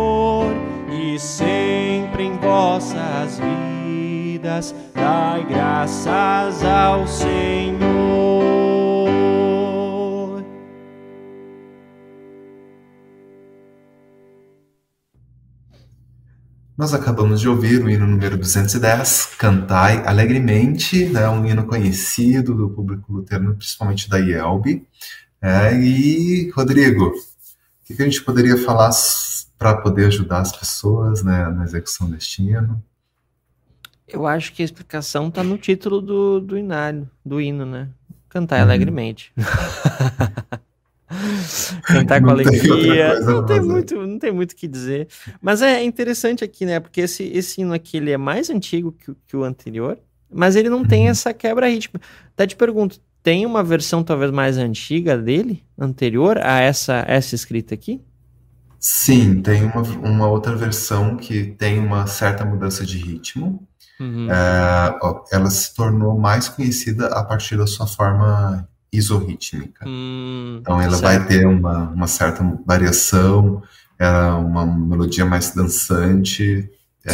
em 2.83 2.93
vossas 2.93 3.39
vidas, 3.39 4.75
dai 4.93 5.45
graças 5.47 6.63
ao 6.63 7.07
Senhor. 7.07 7.83
Nós 16.75 16.93
acabamos 16.93 17.39
de 17.39 17.47
ouvir 17.47 17.81
o 17.81 17.89
hino 17.89 18.05
número 18.05 18.35
210, 18.35 19.35
Cantai 19.37 20.05
Alegremente, 20.05 21.05
né, 21.05 21.29
um 21.29 21.45
hino 21.45 21.65
conhecido 21.65 22.53
do 22.53 22.69
público 22.69 23.13
luterano, 23.13 23.55
principalmente 23.55 24.09
da 24.09 24.19
IELB. 24.19 24.85
É, 25.41 25.73
e, 25.79 26.49
Rodrigo, 26.51 27.05
o 27.05 27.13
que, 27.85 27.95
que 27.95 28.01
a 28.01 28.05
gente 28.05 28.23
poderia 28.23 28.57
falar 28.57 28.91
para 29.63 29.77
poder 29.81 30.07
ajudar 30.07 30.39
as 30.39 30.51
pessoas 30.51 31.23
né, 31.23 31.47
na 31.49 31.63
execução 31.63 32.09
deste 32.09 32.43
hino? 32.43 32.83
Eu 34.05 34.27
acho 34.27 34.51
que 34.53 34.61
a 34.61 34.65
explicação 34.65 35.29
está 35.29 35.41
no 35.41 35.57
título 35.57 36.01
do, 36.01 36.41
do 36.41 36.57
inário, 36.57 37.09
do 37.25 37.39
hino, 37.39 37.65
né? 37.65 37.87
Cantar 38.27 38.57
uhum. 38.57 38.63
alegremente. 38.63 39.31
Cantar 41.83 42.19
com 42.19 42.27
Não 42.27 42.33
alegria. 42.33 43.19
Não 43.21 43.45
tem 43.45 43.57
fazer. 43.57 43.69
muito, 43.71 43.95
não 44.07 44.19
tem 44.19 44.31
muito 44.31 44.51
o 44.51 44.55
que 44.55 44.67
dizer. 44.67 45.07
Mas 45.41 45.61
é 45.61 45.83
interessante 45.83 46.43
aqui, 46.43 46.65
né? 46.65 46.79
Porque 46.79 47.01
esse, 47.01 47.23
esse 47.23 47.61
hino 47.61 47.73
aqui 47.73 47.97
ele 47.97 48.11
é 48.11 48.17
mais 48.17 48.49
antigo 48.49 48.91
que, 48.91 49.11
o- 49.11 49.17
que 49.27 49.37
o 49.37 49.43
anterior, 49.43 49.97
mas 50.31 50.55
ele 50.55 50.69
não 50.69 50.83
tem 50.83 51.03
Uhum. 51.05 51.09
essa 51.11 51.33
quebra-ritmo. 51.33 51.99
Até 52.33 52.47
te 52.47 52.55
pergunto, 52.55 52.99
tem 53.21 53.45
uma 53.45 53.63
versão 53.63 54.03
talvez 54.03 54.31
mais 54.31 54.57
antiga 54.57 55.17
dele, 55.17 55.63
anterior 55.77 56.37
a 56.39 56.59
essa, 56.59 57.05
essa 57.07 57.35
escrita 57.35 57.73
aqui? 57.73 58.01
Sim, 58.85 59.41
tem 59.41 59.63
uma, 59.63 59.81
uma 59.81 60.27
outra 60.27 60.55
versão 60.55 61.15
que 61.15 61.45
tem 61.45 61.79
uma 61.79 62.05
certa 62.05 62.43
mudança 62.43 62.85
de 62.85 62.97
ritmo. 62.97 63.65
Uhum. 63.99 64.27
É, 64.29 64.99
ela 65.31 65.49
se 65.49 65.73
tornou 65.73 66.19
mais 66.19 66.49
conhecida 66.49 67.07
a 67.07 67.23
partir 67.23 67.55
da 67.57 67.65
sua 67.65 67.87
forma 67.87 68.67
isorrítmica. 68.91 69.85
Hum, 69.87 70.57
Então 70.59 70.81
ela 70.81 70.97
certo. 70.97 71.01
vai 71.01 71.25
ter 71.25 71.45
uma, 71.47 71.89
uma 71.91 72.07
certa 72.07 72.43
variação, 72.65 73.63
é 73.97 74.07
uma 74.33 74.65
melodia 74.65 75.25
mais 75.25 75.51
dançante. 75.55 76.69
É, 77.05 77.11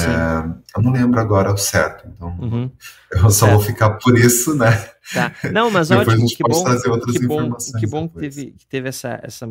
eu 0.76 0.82
não 0.82 0.92
lembro 0.92 1.20
agora 1.20 1.52
o 1.54 1.58
certo, 1.58 2.08
então 2.08 2.30
Uhum. 2.40 2.72
eu 3.12 3.30
só 3.30 3.48
Certo. 3.48 3.52
vou 3.52 3.60
ficar 3.62 3.92
por 3.98 4.18
isso, 4.18 4.56
né? 4.56 4.72
Tá. 5.14 5.36
Não, 5.52 5.70
mas 5.70 5.90
ótimo, 5.92 6.28
que 6.28 6.44
bom, 6.44 6.64
que 7.12 7.20
bom, 7.20 7.56
que 7.80 7.88
bom 7.88 8.08
que 8.10 8.20
depois. 8.20 8.36
teve, 8.36 8.52
que 8.52 8.68
teve 8.68 8.90
essa, 8.90 9.20
essa, 9.24 9.50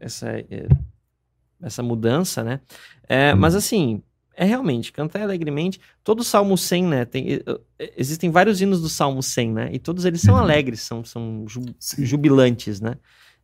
essa, 0.00 0.28
eh, 0.30 0.68
essa 1.62 1.82
mudança, 1.82 2.42
né? 2.44 2.60
É, 3.08 3.34
Hum. 3.34 3.38
Mas 3.38 3.54
assim, 3.54 4.02
é 4.36 4.44
realmente, 4.44 4.92
cantar 4.92 5.22
alegremente, 5.22 5.80
todo 6.04 6.20
o 6.20 6.24
Salmo 6.24 6.56
100, 6.56 6.84
né? 6.84 7.04
Tem, 7.04 7.40
eh, 7.78 7.92
existem 7.96 8.30
vários 8.30 8.60
hinos 8.60 8.80
do 8.80 8.88
Salmo 8.88 9.22
100, 9.22 9.52
né? 9.52 9.68
E 9.72 9.78
todos 9.78 10.04
eles 10.04 10.20
são 10.20 10.34
Uhum. 10.34 10.40
alegres, 10.40 10.80
são, 10.82 11.04
são 11.04 11.44
ju- 11.48 11.64
jubilantes, 11.98 12.80
né? 12.80 12.94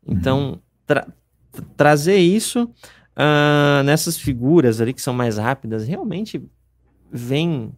Uhum. 0.06 0.14
Então, 0.14 0.60
tra- 0.86 1.06
tra- 1.50 1.64
trazer 1.76 2.18
isso 2.18 2.70
ah, 3.16 3.82
nessas 3.84 4.18
figuras 4.18 4.80
ali 4.80 4.92
que 4.92 5.00
são 5.02 5.14
mais 5.14 5.38
rápidas, 5.38 5.86
realmente 5.86 6.42
vem 7.10 7.72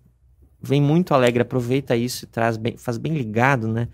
vem 0.61 0.81
muito 0.81 1.15
alegre, 1.15 1.43
aproveita 1.43 1.95
isso 1.95 2.25
e 2.25 2.27
traz 2.29 2.57
bem, 2.57 2.77
faz 2.77 2.99
bem 2.99 3.15
ligado, 3.15 3.69
né? 3.69 3.89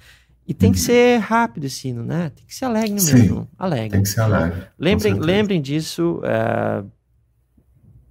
E 0.53 0.55
tem 0.55 0.71
que 0.71 0.79
Uhum. 0.79 0.85
ser 0.85 1.19
rápido 1.21 1.65
esse 1.65 1.89
hino, 1.89 2.05
né? 2.05 2.31
Tem 2.37 2.45
que 2.45 2.55
ser 2.55 2.67
alegre 2.67 3.01
Sim. 3.01 3.15
mesmo, 3.15 3.49
alegre. 3.59 3.89
Tem 3.93 4.03
que 4.03 4.09
ser 4.11 4.21
alegre. 4.21 4.61
com 4.61 4.67
Lembrem, 4.79 5.15
lembrem 5.15 5.63
disso. 5.63 6.21
ah, 6.25 6.85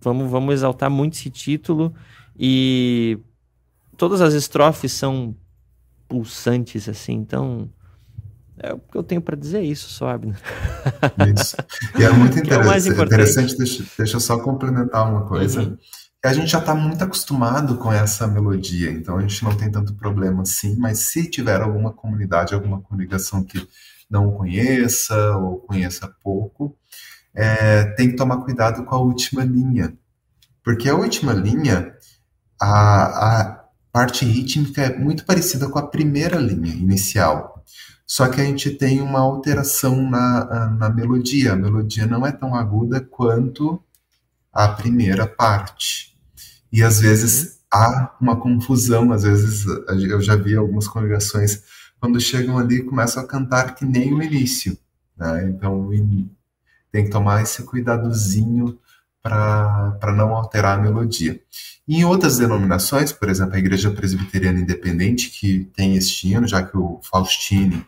vamos, 0.01 0.31
vamos 0.31 0.51
exaltar 0.55 0.89
muito 0.89 1.13
esse 1.13 1.29
título. 1.29 1.93
E 2.35 3.19
todas 3.95 4.21
as 4.21 4.33
estrofes 4.33 4.91
são 4.91 5.35
pulsantes, 6.09 6.89
assim. 6.89 7.13
Então, 7.13 7.69
é 8.57 8.73
o 8.73 8.79
que 8.79 8.97
eu 8.97 9.03
tenho 9.03 9.21
para 9.21 9.37
dizer 9.37 9.59
é 9.59 9.63
isso, 9.63 9.87
só, 9.89 10.09
Abner. 10.09 10.35
Isso. 11.37 11.55
E 11.99 12.03
é 12.03 12.09
muito 12.09 12.41
Que 12.41 12.51
é 12.55 12.57
interessante, 13.03 13.55
deixa, 13.55 13.85
deixa 13.99 14.15
eu 14.15 14.19
só 14.19 14.39
complementar 14.39 15.07
uma 15.07 15.27
coisa. 15.27 15.61
Uhum. 15.61 15.77
A 16.23 16.33
gente 16.33 16.51
já 16.51 16.59
está 16.59 16.75
muito 16.75 17.03
acostumado 17.03 17.77
com 17.77 17.91
essa 17.91 18.27
melodia, 18.27 18.91
então 18.91 19.17
a 19.17 19.21
gente 19.21 19.43
não 19.43 19.57
tem 19.57 19.71
tanto 19.71 19.95
problema 19.95 20.43
assim, 20.43 20.75
mas 20.77 20.99
se 20.99 21.27
tiver 21.27 21.59
alguma 21.59 21.91
comunidade, 21.91 22.53
alguma 22.53 22.79
congregação 22.79 23.43
que 23.43 23.67
não 24.07 24.31
conheça 24.31 25.35
ou 25.37 25.57
conheça 25.57 26.07
pouco, 26.21 26.77
é, 27.33 27.85
tem 27.95 28.09
que 28.11 28.15
tomar 28.15 28.37
cuidado 28.37 28.83
com 28.83 28.93
a 28.93 28.99
última 28.99 29.43
linha. 29.43 29.97
Porque 30.63 30.89
a 30.89 30.95
última 30.95 31.33
linha, 31.33 31.95
a, 32.61 33.39
a 33.39 33.65
parte 33.91 34.23
rítmica 34.25 34.81
é 34.83 34.97
muito 34.97 35.25
parecida 35.25 35.67
com 35.69 35.79
a 35.79 35.87
primeira 35.87 36.37
linha 36.37 36.73
inicial. 36.73 37.63
Só 38.05 38.27
que 38.27 38.41
a 38.41 38.43
gente 38.43 38.69
tem 38.71 39.01
uma 39.01 39.19
alteração 39.19 40.07
na, 40.09 40.69
na 40.71 40.89
melodia. 40.89 41.53
A 41.53 41.55
melodia 41.55 42.05
não 42.05 42.27
é 42.27 42.31
tão 42.31 42.53
aguda 42.53 42.99
quanto 42.99 43.81
a 44.51 44.67
primeira 44.67 45.25
parte. 45.25 46.10
E 46.71 46.83
às 46.83 46.99
vezes 46.99 47.59
há 47.71 48.15
uma 48.19 48.35
confusão, 48.39 49.11
às 49.11 49.23
vezes 49.23 49.65
eu 50.09 50.21
já 50.21 50.35
vi 50.35 50.55
algumas 50.55 50.87
congregações 50.87 51.63
quando 51.99 52.19
chegam 52.19 52.57
ali 52.57 52.83
começam 52.83 53.23
a 53.23 53.27
cantar 53.27 53.75
que 53.75 53.85
nem 53.85 54.13
o 54.13 54.21
início, 54.23 54.77
né? 55.17 55.47
Então 55.49 55.93
em- 55.93 56.29
tem 56.91 57.05
que 57.05 57.09
tomar 57.11 57.41
esse 57.43 57.63
cuidadozinho 57.63 58.77
para 59.23 60.13
não 60.15 60.35
alterar 60.35 60.77
a 60.79 60.81
melodia. 60.81 61.39
E 61.87 61.97
em 61.97 62.05
outras 62.05 62.37
denominações, 62.37 63.11
por 63.11 63.29
exemplo, 63.29 63.55
a 63.55 63.59
Igreja 63.59 63.91
Presbiteriana 63.91 64.59
Independente, 64.59 65.29
que 65.29 65.65
tem 65.75 65.95
este 65.95 66.29
hino, 66.29 66.47
já 66.47 66.63
que 66.63 66.75
o 66.77 66.99
Faustini 67.03 67.85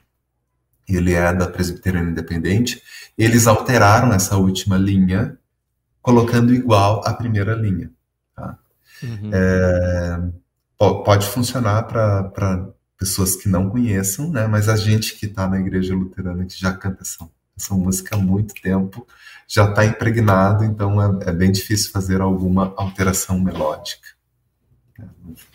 ele 0.88 1.14
é 1.14 1.34
da 1.34 1.48
Presbiteriana 1.48 2.10
Independente, 2.12 2.82
eles 3.18 3.48
alteraram 3.48 4.14
essa 4.14 4.38
última 4.38 4.78
linha, 4.78 5.38
colocando 6.02 6.54
igual 6.54 7.02
à 7.06 7.14
primeira 7.14 7.56
linha. 7.56 7.92
Uhum. 9.04 9.30
É, 9.34 10.20
po- 10.78 11.04
pode 11.04 11.28
funcionar 11.28 11.84
para 11.84 12.70
pessoas 12.98 13.36
que 13.36 13.50
não 13.50 13.70
conheçam, 13.70 14.30
né? 14.32 14.48
Mas 14.48 14.70
a 14.70 14.76
gente 14.76 15.16
que 15.16 15.26
está 15.26 15.48
na 15.48 15.60
igreja 15.60 15.94
luterana, 15.94 16.46
que 16.46 16.60
já 16.60 16.74
canta 16.74 17.02
essa, 17.02 17.28
essa 17.58 17.74
música 17.76 18.16
há 18.16 18.20
muito 18.20 18.54
tempo, 18.62 19.06
já 19.48 19.70
está 19.70 19.86
impregnado, 19.86 20.64
então 20.64 21.02
é, 21.02 21.30
é 21.30 21.34
bem 21.34 21.52
difícil 21.52 21.92
fazer 21.92 22.22
alguma 22.22 22.74
alteração 22.78 23.40
melódica. 23.40 24.08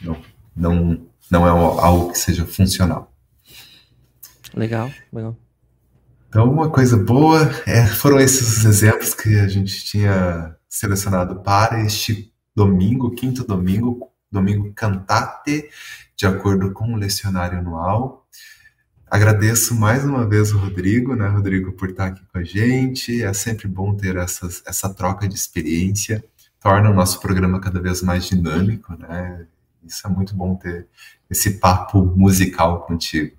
Não, 0.02 0.22
não, 0.54 1.06
não 1.30 1.46
é 1.46 1.50
algo 1.50 2.12
que 2.12 2.18
seja 2.18 2.44
funcional. 2.44 3.12
Legal, 4.54 4.90
legal. 5.12 5.36
Então, 6.28 6.50
uma 6.50 6.68
coisa 6.68 6.96
boa 6.96 7.50
é, 7.66 7.86
foram 7.86 8.20
esses 8.20 8.58
os 8.58 8.64
exemplos 8.64 9.14
que 9.14 9.38
a 9.40 9.48
gente 9.48 9.84
tinha 9.84 10.54
selecionado 10.68 11.40
para 11.40 11.82
este 11.82 12.30
domingo, 12.58 13.12
quinto 13.12 13.44
domingo, 13.44 14.10
domingo 14.32 14.72
cantate, 14.72 15.70
de 16.16 16.26
acordo 16.26 16.72
com 16.72 16.92
o 16.92 16.96
lecionário 16.96 17.56
anual. 17.56 18.26
Agradeço 19.08 19.76
mais 19.76 20.04
uma 20.04 20.28
vez 20.28 20.52
o 20.52 20.58
Rodrigo, 20.58 21.14
né, 21.14 21.28
Rodrigo, 21.28 21.72
por 21.74 21.90
estar 21.90 22.06
aqui 22.06 22.20
com 22.26 22.38
a 22.38 22.42
gente. 22.42 23.22
É 23.22 23.32
sempre 23.32 23.68
bom 23.68 23.94
ter 23.94 24.16
essas, 24.16 24.60
essa 24.66 24.92
troca 24.92 25.28
de 25.28 25.36
experiência, 25.36 26.24
torna 26.58 26.90
o 26.90 26.94
nosso 26.94 27.20
programa 27.20 27.60
cada 27.60 27.80
vez 27.80 28.02
mais 28.02 28.26
dinâmico, 28.26 28.92
né? 28.98 29.46
Isso 29.84 30.04
é 30.04 30.10
muito 30.10 30.34
bom 30.34 30.56
ter 30.56 30.88
esse 31.30 31.60
papo 31.60 32.04
musical 32.16 32.82
contigo. 32.86 33.36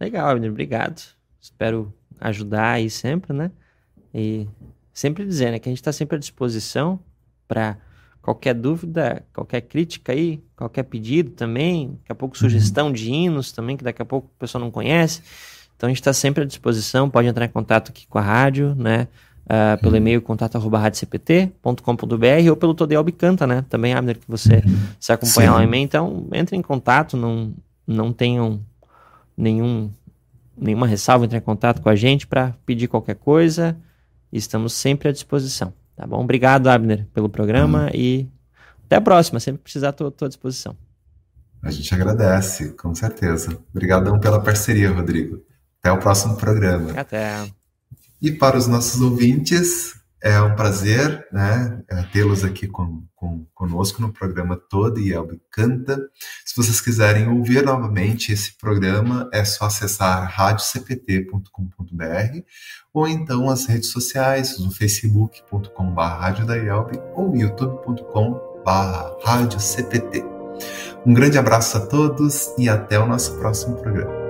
Legal, 0.00 0.30
Abner, 0.30 0.50
obrigado. 0.50 1.02
Espero 1.38 1.92
ajudar 2.18 2.70
aí 2.70 2.88
sempre, 2.88 3.34
né? 3.34 3.50
E 4.14 4.48
sempre 4.94 5.26
dizer, 5.26 5.50
né, 5.50 5.58
que 5.58 5.68
a 5.68 5.72
gente 5.72 5.80
está 5.80 5.92
sempre 5.92 6.16
à 6.16 6.18
disposição 6.18 6.98
para 7.46 7.76
qualquer 8.22 8.54
dúvida, 8.54 9.24
qualquer 9.32 9.62
crítica 9.62 10.12
aí, 10.12 10.42
qualquer 10.56 10.84
pedido 10.84 11.30
também, 11.30 11.98
daqui 12.00 12.12
a 12.12 12.14
pouco 12.14 12.36
sugestão 12.36 12.92
de 12.92 13.10
hinos 13.10 13.52
também, 13.52 13.76
que 13.76 13.84
daqui 13.84 14.02
a 14.02 14.04
pouco 14.04 14.28
o 14.28 14.38
pessoal 14.38 14.62
não 14.62 14.70
conhece. 14.70 15.22
Então 15.76 15.86
a 15.86 15.90
gente 15.90 16.00
está 16.00 16.12
sempre 16.12 16.42
à 16.42 16.46
disposição, 16.46 17.08
pode 17.08 17.28
entrar 17.28 17.44
em 17.44 17.48
contato 17.48 17.90
aqui 17.90 18.06
com 18.06 18.18
a 18.18 18.22
rádio, 18.22 18.74
né? 18.74 19.08
ah, 19.52 19.76
pelo 19.82 19.96
e-mail 19.96 20.22
contato.radiocpt.com.br 20.22 22.50
ou 22.50 22.56
pelo 22.56 22.72
Todel 22.72 23.02
Bicanta, 23.02 23.48
né? 23.48 23.64
Também, 23.68 23.94
Abner, 23.94 24.16
que 24.16 24.28
você 24.28 24.62
se 25.00 25.12
acompanha 25.12 25.48
Sim. 25.48 25.54
lá 25.54 25.60
em 25.60 25.66
e-mail. 25.66 25.82
Então, 25.82 26.28
entre 26.32 26.56
em 26.56 26.62
contato, 26.62 27.16
não, 27.16 27.52
não 27.84 28.12
tenham 28.12 28.60
nenhum, 29.36 29.90
nenhuma 30.56 30.86
ressalva, 30.86 31.24
entre 31.24 31.38
em 31.38 31.40
contato 31.40 31.82
com 31.82 31.88
a 31.88 31.96
gente 31.96 32.28
para 32.28 32.54
pedir 32.64 32.86
qualquer 32.86 33.16
coisa. 33.16 33.76
Estamos 34.32 34.72
sempre 34.72 35.08
à 35.08 35.12
disposição, 35.12 35.72
tá 36.00 36.06
bom? 36.06 36.22
Obrigado, 36.22 36.68
Abner, 36.68 37.06
pelo 37.12 37.28
programa 37.28 37.90
e 37.92 38.26
até 38.86 38.96
a 38.96 39.00
próxima. 39.02 39.38
Sempre 39.38 39.62
precisar, 39.62 39.90
estou 39.90 40.14
à 40.22 40.28
disposição. 40.28 40.74
A 41.62 41.70
gente 41.70 41.94
agradece, 41.94 42.70
com 42.70 42.94
certeza. 42.94 43.58
Obrigadão 43.70 44.18
pela 44.18 44.40
parceria, 44.40 44.90
Rodrigo. 44.90 45.42
Até 45.78 45.92
o 45.92 45.98
próximo 45.98 46.36
programa. 46.36 46.98
Até. 46.98 47.46
E 48.20 48.32
para 48.32 48.56
os 48.56 48.66
nossos 48.66 48.98
ouvintes, 49.02 49.94
é 50.22 50.40
um 50.40 50.54
prazer 50.54 51.26
né, 51.32 51.82
é, 51.88 52.02
tê-los 52.12 52.44
aqui 52.44 52.66
com, 52.66 53.02
com, 53.14 53.46
conosco 53.54 54.02
no 54.02 54.12
programa 54.12 54.56
Todo 54.56 55.00
e 55.00 55.12
Elbe 55.12 55.40
Canta. 55.50 55.98
Se 56.44 56.54
vocês 56.56 56.80
quiserem 56.80 57.28
ouvir 57.28 57.64
novamente 57.64 58.32
esse 58.32 58.56
programa, 58.58 59.28
é 59.32 59.44
só 59.44 59.66
acessar 59.66 60.30
radiocpt.com.br 60.30 62.40
ou 62.92 63.08
então 63.08 63.48
as 63.48 63.66
redes 63.66 63.90
sociais, 63.90 64.58
no 64.58 64.70
facebook.com.br 64.70 66.00
Rádio 66.00 66.46
da 66.46 66.56
Elbe 66.56 67.00
ou 67.14 67.36
youtube.com.br 67.36 69.24
Rádio 69.24 69.60
CPT. 69.60 70.24
Um 71.06 71.14
grande 71.14 71.38
abraço 71.38 71.78
a 71.78 71.86
todos 71.86 72.52
e 72.58 72.68
até 72.68 72.98
o 72.98 73.06
nosso 73.06 73.38
próximo 73.38 73.76
programa. 73.76 74.29